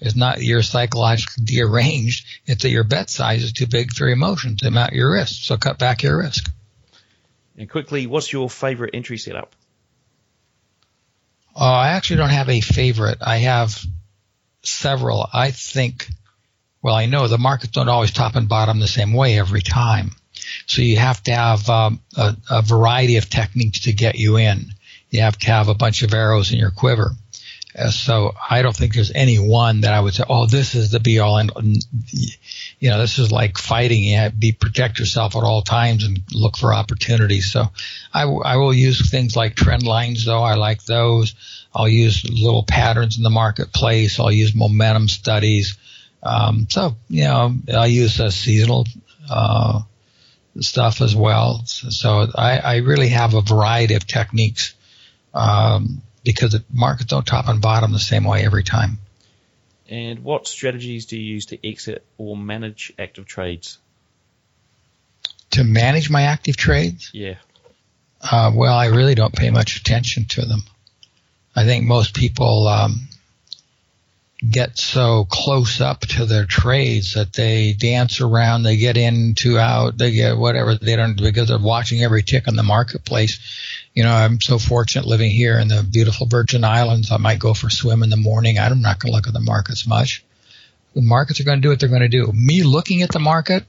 [0.00, 2.26] It's not you're psychologically deranged.
[2.46, 5.44] It's that your bet size is too big for your emotions, the amount your risk.
[5.44, 6.48] So cut back your risk.
[7.62, 9.54] And quickly, what's your favorite entry setup?
[11.54, 13.18] Uh, I actually don't have a favorite.
[13.20, 13.80] I have
[14.64, 15.28] several.
[15.32, 16.08] I think,
[16.82, 20.10] well, I know the markets don't always top and bottom the same way every time.
[20.66, 24.74] So you have to have um, a, a variety of techniques to get you in.
[25.10, 27.12] You have to have a bunch of arrows in your quiver.
[27.76, 30.90] Uh, so I don't think there's any one that I would say, oh, this is
[30.90, 31.50] the be all and
[32.78, 34.04] you know, this is like fighting.
[34.04, 37.50] You have be protect yourself at all times and look for opportunities.
[37.50, 37.64] So
[38.12, 40.42] I, I will use things like trend lines though.
[40.42, 41.34] I like those.
[41.74, 44.20] I'll use little patterns in the marketplace.
[44.20, 45.78] I'll use momentum studies.
[46.22, 48.86] Um, so, you know, I use a seasonal,
[49.30, 49.80] uh,
[50.60, 51.62] stuff as well.
[51.64, 54.74] So I, I really have a variety of techniques.
[55.32, 58.98] Um, because the markets don't top and bottom the same way every time.
[59.88, 63.78] And what strategies do you use to exit or manage active trades?
[65.50, 67.10] To manage my active trades?
[67.12, 67.34] Yeah.
[68.22, 70.62] Uh, well, I really don't pay much attention to them.
[71.54, 73.08] I think most people um,
[74.48, 79.58] get so close up to their trades that they dance around, they get in, two
[79.58, 83.38] out, they get whatever they don't because they're watching every tick on the marketplace.
[83.94, 87.10] You know, I'm so fortunate living here in the beautiful Virgin Islands.
[87.10, 88.58] I might go for a swim in the morning.
[88.58, 90.24] I'm not going to look at the markets much.
[90.94, 92.30] The markets are going to do what they're going to do.
[92.32, 93.64] Me looking at the market,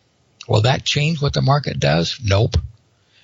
[0.47, 2.19] will that change what the market does?
[2.23, 2.55] Nope.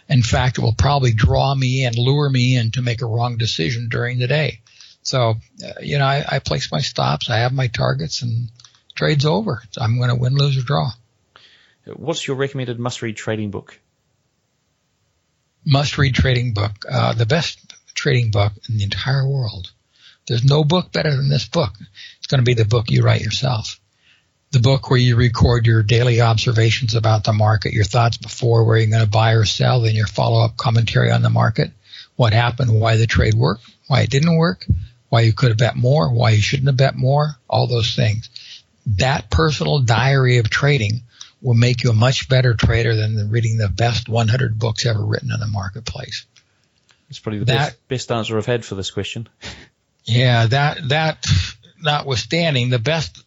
[0.09, 3.37] In fact, it will probably draw me and lure me in to make a wrong
[3.37, 4.61] decision during the day.
[5.03, 8.49] So, uh, you know, I, I place my stops, I have my targets, and
[8.95, 9.61] trade's over.
[9.77, 10.91] I'm going to win, lose, or draw.
[11.85, 13.79] What's your recommended must-read trading book?
[15.65, 19.71] Must-read trading book, uh, the best trading book in the entire world.
[20.27, 21.73] There's no book better than this book.
[22.17, 23.79] It's going to be the book you write yourself.
[24.51, 28.77] The book where you record your daily observations about the market, your thoughts before where
[28.77, 31.71] you're going to buy or sell, then your follow-up commentary on the market,
[32.15, 34.65] what happened, why the trade worked, why it didn't work,
[35.09, 38.29] why you could have bet more, why you shouldn't have bet more, all those things.
[38.97, 41.01] That personal diary of trading
[41.41, 45.31] will make you a much better trader than reading the best 100 books ever written
[45.31, 46.25] in the marketplace.
[47.07, 49.29] That's probably the that, best, best answer I've had for this question.
[50.03, 51.25] yeah, that that
[51.81, 53.23] notwithstanding, the best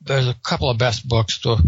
[0.00, 1.38] there's a couple of best books.
[1.40, 1.62] The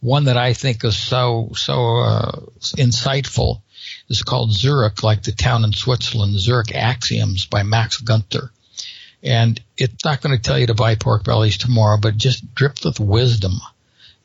[0.00, 2.40] one that I think is so so uh,
[2.76, 3.62] insightful
[4.08, 8.50] is called Zurich, like the town in Switzerland, Zurich Axioms by Max Gunther.
[9.22, 12.84] And it's not going to tell you to buy pork bellies tomorrow, but just dripped
[12.84, 13.60] with wisdom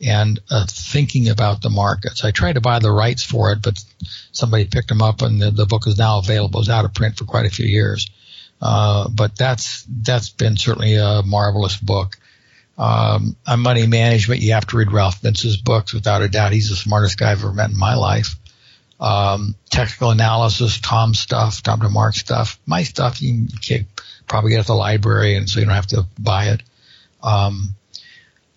[0.01, 2.25] and uh, thinking about the markets.
[2.25, 3.83] I tried to buy the rights for it, but
[4.31, 6.59] somebody picked them up, and the, the book is now available.
[6.59, 8.09] It's out of print for quite a few years.
[8.61, 12.17] Uh, but that's that's been certainly a marvelous book.
[12.77, 16.51] Um, on money management, you have to read Ralph Vince's books without a doubt.
[16.51, 18.35] He's the smartest guy I've ever met in my life
[18.99, 22.59] um, technical analysis, Tom stuff, Tom DeMark stuff.
[22.65, 23.87] My stuff you can
[24.27, 26.63] probably get at the library, and so you don't have to buy it.
[27.21, 27.75] Um,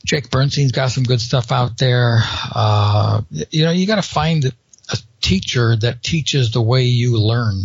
[0.08, 2.20] Jake Bernstein's got some good stuff out there.
[2.54, 7.64] Uh, you know, you got to find a teacher that teaches the way you learn.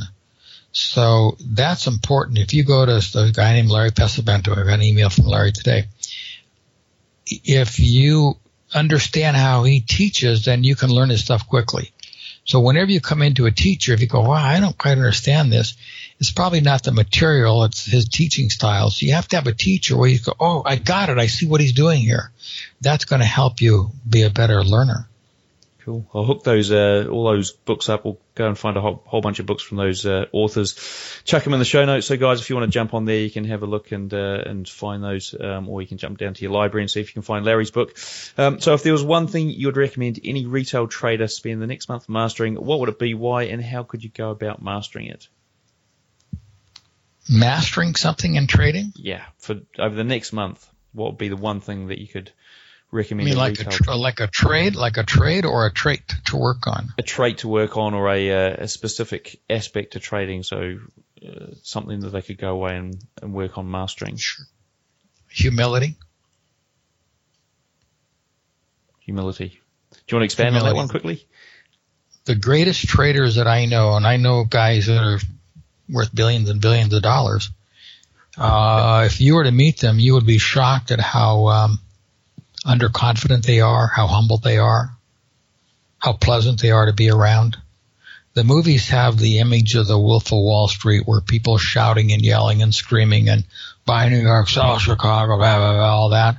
[0.73, 2.39] So that's important.
[2.39, 5.53] If you go to a guy named Larry Pesavento, I got an email from Larry
[5.53, 5.85] today.
[7.25, 8.37] If you
[8.73, 11.93] understand how he teaches, then you can learn his stuff quickly.
[12.45, 15.51] So whenever you come into a teacher, if you go, wow, I don't quite understand
[15.51, 15.75] this,
[16.19, 18.89] it's probably not the material, it's his teaching style.
[18.89, 21.17] So you have to have a teacher where you go, oh, I got it.
[21.17, 22.31] I see what he's doing here.
[22.81, 25.07] That's going to help you be a better learner.
[25.83, 26.09] Cool.
[26.13, 28.05] I'll hook those uh, all those books up.
[28.05, 30.75] We'll go and find a whole, whole bunch of books from those uh, authors.
[31.25, 32.07] Chuck them in the show notes.
[32.07, 34.13] So guys, if you want to jump on there, you can have a look and
[34.13, 37.01] uh, and find those, um, or you can jump down to your library and see
[37.01, 37.97] if you can find Larry's book.
[38.37, 41.67] Um, so if there was one thing you would recommend any retail trader spend the
[41.67, 43.13] next month mastering, what would it be?
[43.13, 45.27] Why and how could you go about mastering it?
[47.29, 48.93] Mastering something in trading?
[48.95, 52.31] Yeah, for over the next month, what would be the one thing that you could
[52.93, 53.27] recommend.
[53.27, 56.37] You mean like a tra- like a trade, like a trade, or a trait to
[56.37, 56.93] work on?
[56.97, 60.43] A trait to work on, or a uh, a specific aspect to trading.
[60.43, 60.79] So
[61.25, 64.17] uh, something that they could go away and, and work on mastering.
[64.17, 64.45] Sure.
[65.29, 65.95] Humility.
[68.99, 69.59] Humility.
[69.91, 70.69] Do you want to expand Humility.
[70.69, 71.27] on that one quickly?
[72.25, 75.19] The greatest traders that I know, and I know guys that are
[75.89, 77.49] worth billions and billions of dollars.
[78.37, 81.79] Uh, if you were to meet them, you would be shocked at how um,
[82.65, 84.95] underconfident they are, how humble they are,
[85.99, 87.57] how pleasant they are to be around.
[88.33, 92.21] The movies have the image of the Wolf of Wall Street where people shouting and
[92.21, 93.43] yelling and screaming and
[93.85, 96.37] buy New York, sell Chicago, blah, blah, blah, all that.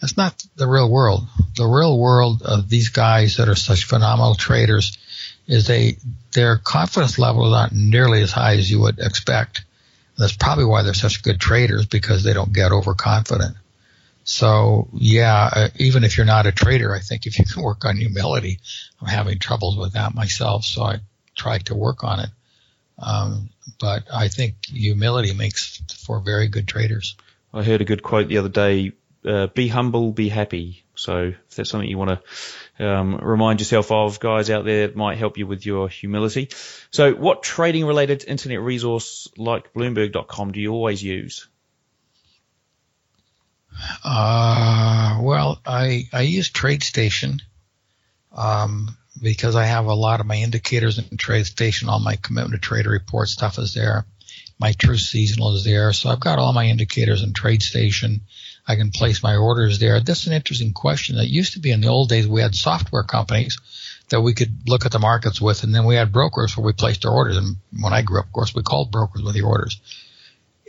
[0.00, 1.24] That's not the real world.
[1.56, 4.98] The real world of these guys that are such phenomenal traders
[5.46, 5.98] is they,
[6.32, 9.64] their confidence level is not nearly as high as you would expect.
[10.18, 13.56] That's probably why they're such good traders because they don't get overconfident.
[14.26, 17.84] So yeah, uh, even if you're not a trader, I think if you can work
[17.84, 18.58] on humility,
[19.00, 20.64] I'm having troubles with that myself.
[20.64, 20.96] So I
[21.36, 22.30] try to work on it.
[22.98, 27.16] Um, but I think humility makes for very good traders.
[27.54, 28.92] I heard a good quote the other day:
[29.24, 32.18] uh, "Be humble, be happy." So if that's something you want
[32.78, 36.48] to um, remind yourself of, guys out there, it might help you with your humility.
[36.90, 41.46] So, what trading-related internet resource like Bloomberg.com do you always use?
[44.04, 47.40] Uh, well, I I use TradeStation
[48.32, 51.88] um, because I have a lot of my indicators in TradeStation.
[51.88, 54.06] All my commitment to trader report stuff is there.
[54.58, 58.20] My true seasonal is there, so I've got all my indicators in TradeStation.
[58.66, 60.00] I can place my orders there.
[60.00, 61.16] This is an interesting question.
[61.16, 63.58] That used to be in the old days we had software companies
[64.08, 66.72] that we could look at the markets with, and then we had brokers where we
[66.72, 67.36] placed our orders.
[67.36, 69.80] And when I grew up, of course, we called brokers with the orders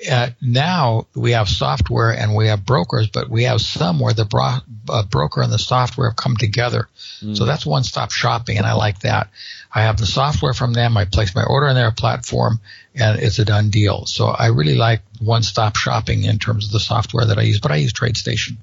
[0.10, 4.26] uh, now we have software and we have brokers, but we have some where the
[4.26, 6.88] bro- uh, broker and the software have come together.
[7.22, 7.36] Mm.
[7.36, 9.30] So that's one stop shopping, and I like that.
[9.74, 10.98] I have the software from them.
[10.98, 12.60] I place my order in their platform,
[12.94, 14.06] and it's a done deal.
[14.06, 17.60] So I really like one stop shopping in terms of the software that I use,
[17.60, 18.58] but I use TradeStation.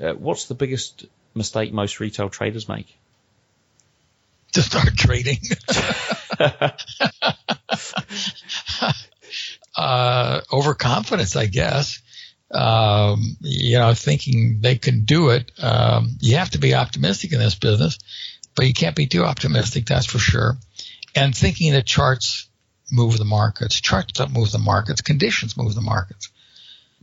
[0.00, 2.98] Uh, what's the biggest mistake most retail traders make?
[4.54, 5.38] To start trading.
[9.78, 12.02] uh, overconfidence, I guess.
[12.50, 15.52] Um, you know, thinking they can do it.
[15.62, 17.98] Um, you have to be optimistic in this business,
[18.56, 20.56] but you can't be too optimistic, that's for sure.
[21.14, 22.48] And thinking that charts
[22.90, 23.80] move the markets.
[23.80, 25.00] Charts don't move the markets.
[25.00, 26.30] Conditions move the markets.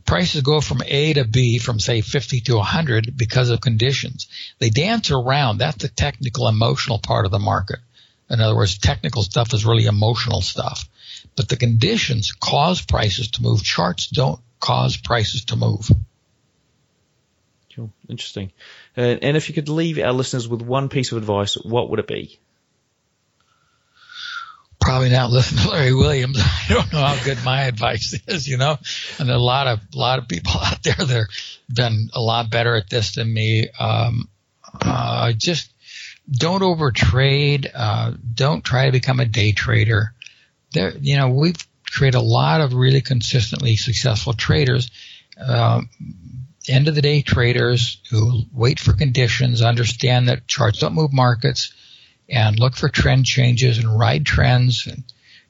[0.04, 4.28] Prices go from A to B from say 50 to 100 because of conditions.
[4.58, 5.58] They dance around.
[5.58, 7.78] That's the technical emotional part of the market.
[8.28, 10.88] In other words, technical stuff is really emotional stuff
[11.36, 13.62] but the conditions cause prices to move.
[13.62, 15.90] Charts don't cause prices to move.
[17.74, 17.92] Cool.
[18.08, 18.52] Interesting.
[18.96, 22.00] Uh, and if you could leave our listeners with one piece of advice, what would
[22.00, 22.40] it be?
[24.80, 26.38] Probably not listen to Larry Williams.
[26.40, 28.78] I don't know how good my advice is, you know.
[29.18, 31.26] And a lot of a lot of people out there that have
[31.72, 33.68] been a lot better at this than me.
[33.78, 34.28] Um,
[34.80, 35.70] uh, just
[36.30, 37.70] don't overtrade.
[37.74, 40.14] Uh, don't try to become a day trader
[40.72, 41.56] there, you know, we've
[41.90, 44.90] created a lot of really consistently successful traders.
[45.44, 45.88] Um,
[46.68, 51.72] end of the day traders who wait for conditions, understand that charts don't move markets,
[52.28, 55.04] and look for trend changes and ride trends and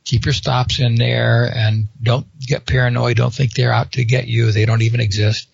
[0.04, 3.16] keep your stops in there and don't get paranoid.
[3.16, 4.52] Don't think they're out to get you.
[4.52, 5.48] They don't even exist.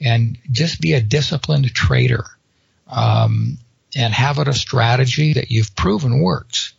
[0.00, 2.24] And just be a disciplined trader
[2.86, 3.58] um,
[3.96, 6.74] and have it a strategy that you've proven works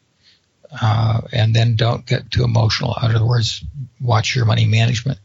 [0.82, 2.95] uh, and then don't get too emotional.
[3.01, 3.63] In other words,
[3.99, 5.20] watch your money management.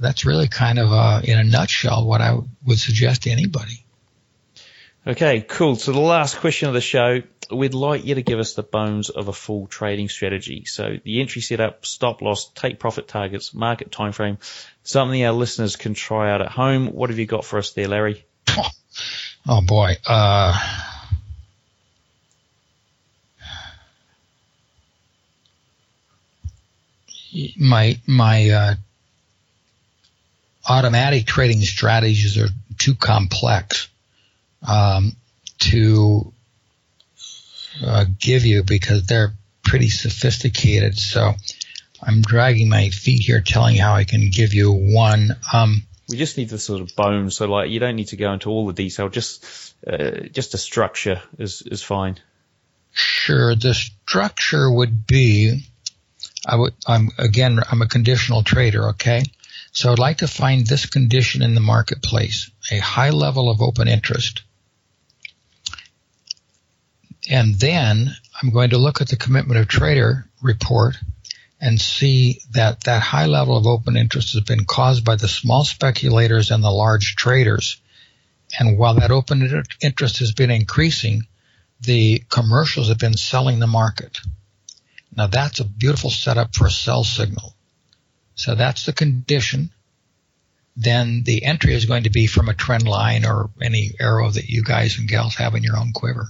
[0.00, 3.84] That's really kind of, uh, in a nutshell, what I would suggest to anybody.
[5.06, 5.76] Okay, cool.
[5.76, 9.08] So the last question of the show, we'd like you to give us the bones
[9.08, 10.64] of a full trading strategy.
[10.66, 14.38] So the entry setup, stop loss, take profit targets, market time frame,
[14.82, 16.88] something our listeners can try out at home.
[16.88, 18.26] What have you got for us there, Larry?
[19.50, 19.96] Oh boy.
[20.06, 20.58] Uh,
[27.58, 28.74] my my uh,
[30.68, 32.48] automatic trading strategies are
[32.78, 33.88] too complex
[34.66, 35.16] um,
[35.58, 36.32] to
[37.84, 40.98] uh, give you because they're pretty sophisticated.
[40.98, 41.34] So
[42.02, 45.36] I'm dragging my feet here, telling you how I can give you one.
[45.52, 47.36] Um, we just need the sort of bones.
[47.36, 49.08] So like you don't need to go into all the detail.
[49.08, 52.18] Just uh, just a structure is is fine.
[52.92, 53.54] Sure.
[53.54, 55.64] The structure would be.
[56.48, 56.74] I would.
[56.86, 57.60] I'm again.
[57.70, 58.88] I'm a conditional trader.
[58.90, 59.22] Okay.
[59.72, 63.86] So I'd like to find this condition in the marketplace: a high level of open
[63.86, 64.42] interest.
[67.30, 70.96] And then I'm going to look at the commitment of trader report
[71.60, 75.64] and see that that high level of open interest has been caused by the small
[75.64, 77.80] speculators and the large traders.
[78.58, 81.26] And while that open interest has been increasing,
[81.80, 84.18] the commercials have been selling the market.
[85.16, 87.54] Now that's a beautiful setup for a sell signal.
[88.34, 89.70] So that's the condition.
[90.76, 94.48] Then the entry is going to be from a trend line or any arrow that
[94.48, 96.28] you guys and gals have in your own quiver.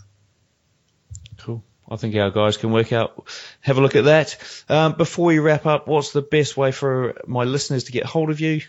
[1.36, 1.62] Cool.
[1.90, 3.28] I think our guys can work out,
[3.60, 4.36] have a look at that.
[4.68, 8.30] Um, before we wrap up, what's the best way for my listeners to get hold
[8.30, 8.62] of you?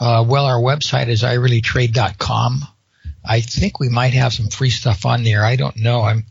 [0.00, 2.62] Uh, well, our website is ireallytrade.com.
[3.24, 5.44] I think we might have some free stuff on there.
[5.44, 6.02] I don't know.
[6.02, 6.24] I'm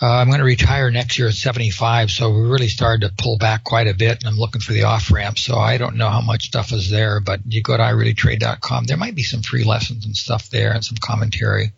[0.00, 3.36] uh, I'm going to retire next year at 75, so we really started to pull
[3.36, 5.38] back quite a bit, and I'm looking for the off ramp.
[5.38, 8.84] So I don't know how much stuff is there, but you go to ireallytrade.com.
[8.84, 11.72] There might be some free lessons and stuff there, and some commentary.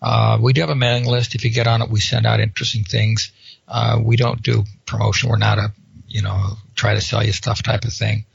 [0.00, 1.34] Uh, we do have a mailing list.
[1.34, 3.32] If you get on it, we send out interesting things.
[3.66, 5.28] Uh, we don't do promotion.
[5.28, 5.72] We're not a,
[6.06, 8.26] you know, try to sell you stuff type of thing.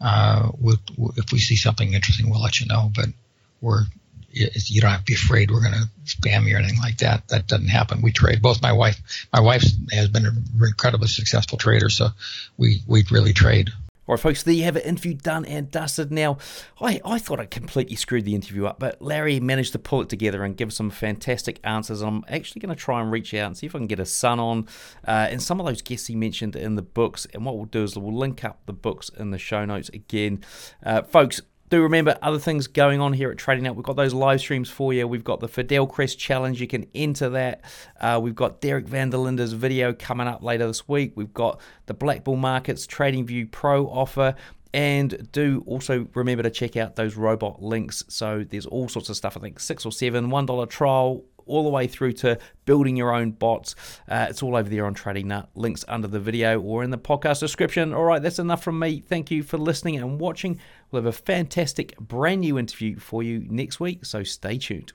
[0.00, 0.76] Uh, we,
[1.16, 2.90] if we see something interesting, we'll let you know.
[2.94, 3.08] But
[3.60, 3.84] we're,
[4.38, 7.28] you don't have to be afraid we're going to spam you or anything like that.
[7.28, 8.02] That doesn't happen.
[8.02, 8.42] We trade.
[8.42, 9.00] Both my wife,
[9.32, 12.08] my wife has been an incredibly successful trader, so
[12.56, 13.70] we we really trade.
[14.08, 14.86] All right, folks, there you have it.
[14.86, 16.10] Interview done and dusted.
[16.10, 16.38] Now,
[16.80, 20.08] I, I thought I completely screwed the interview up, but Larry managed to pull it
[20.08, 22.00] together and give some fantastic answers.
[22.00, 24.06] I'm actually going to try and reach out and see if I can get a
[24.06, 24.66] son on
[25.06, 27.26] uh, and some of those guests he mentioned in the books.
[27.34, 30.42] And what we'll do is we'll link up the books in the show notes again.
[30.82, 33.76] Uh, folks, do remember other things going on here at Trading Nut.
[33.76, 35.06] We've got those live streams for you.
[35.06, 36.60] We've got the Fidelcrest Challenge.
[36.60, 37.62] You can enter that.
[38.00, 41.12] Uh, we've got Derek Van der Linde's video coming up later this week.
[41.14, 44.34] We've got the BlackBull Markets TradingView Pro offer.
[44.74, 48.04] And do also remember to check out those robot links.
[48.08, 49.36] So there's all sorts of stuff.
[49.36, 53.14] I think six or seven, one dollar trial, all the way through to building your
[53.14, 53.74] own bots.
[54.06, 55.48] Uh, it's all over there on Trading Nut.
[55.54, 57.94] Links under the video or in the podcast description.
[57.94, 59.00] All right, that's enough from me.
[59.00, 60.60] Thank you for listening and watching.
[60.90, 64.92] We'll have a fantastic brand new interview for you next week, so stay tuned.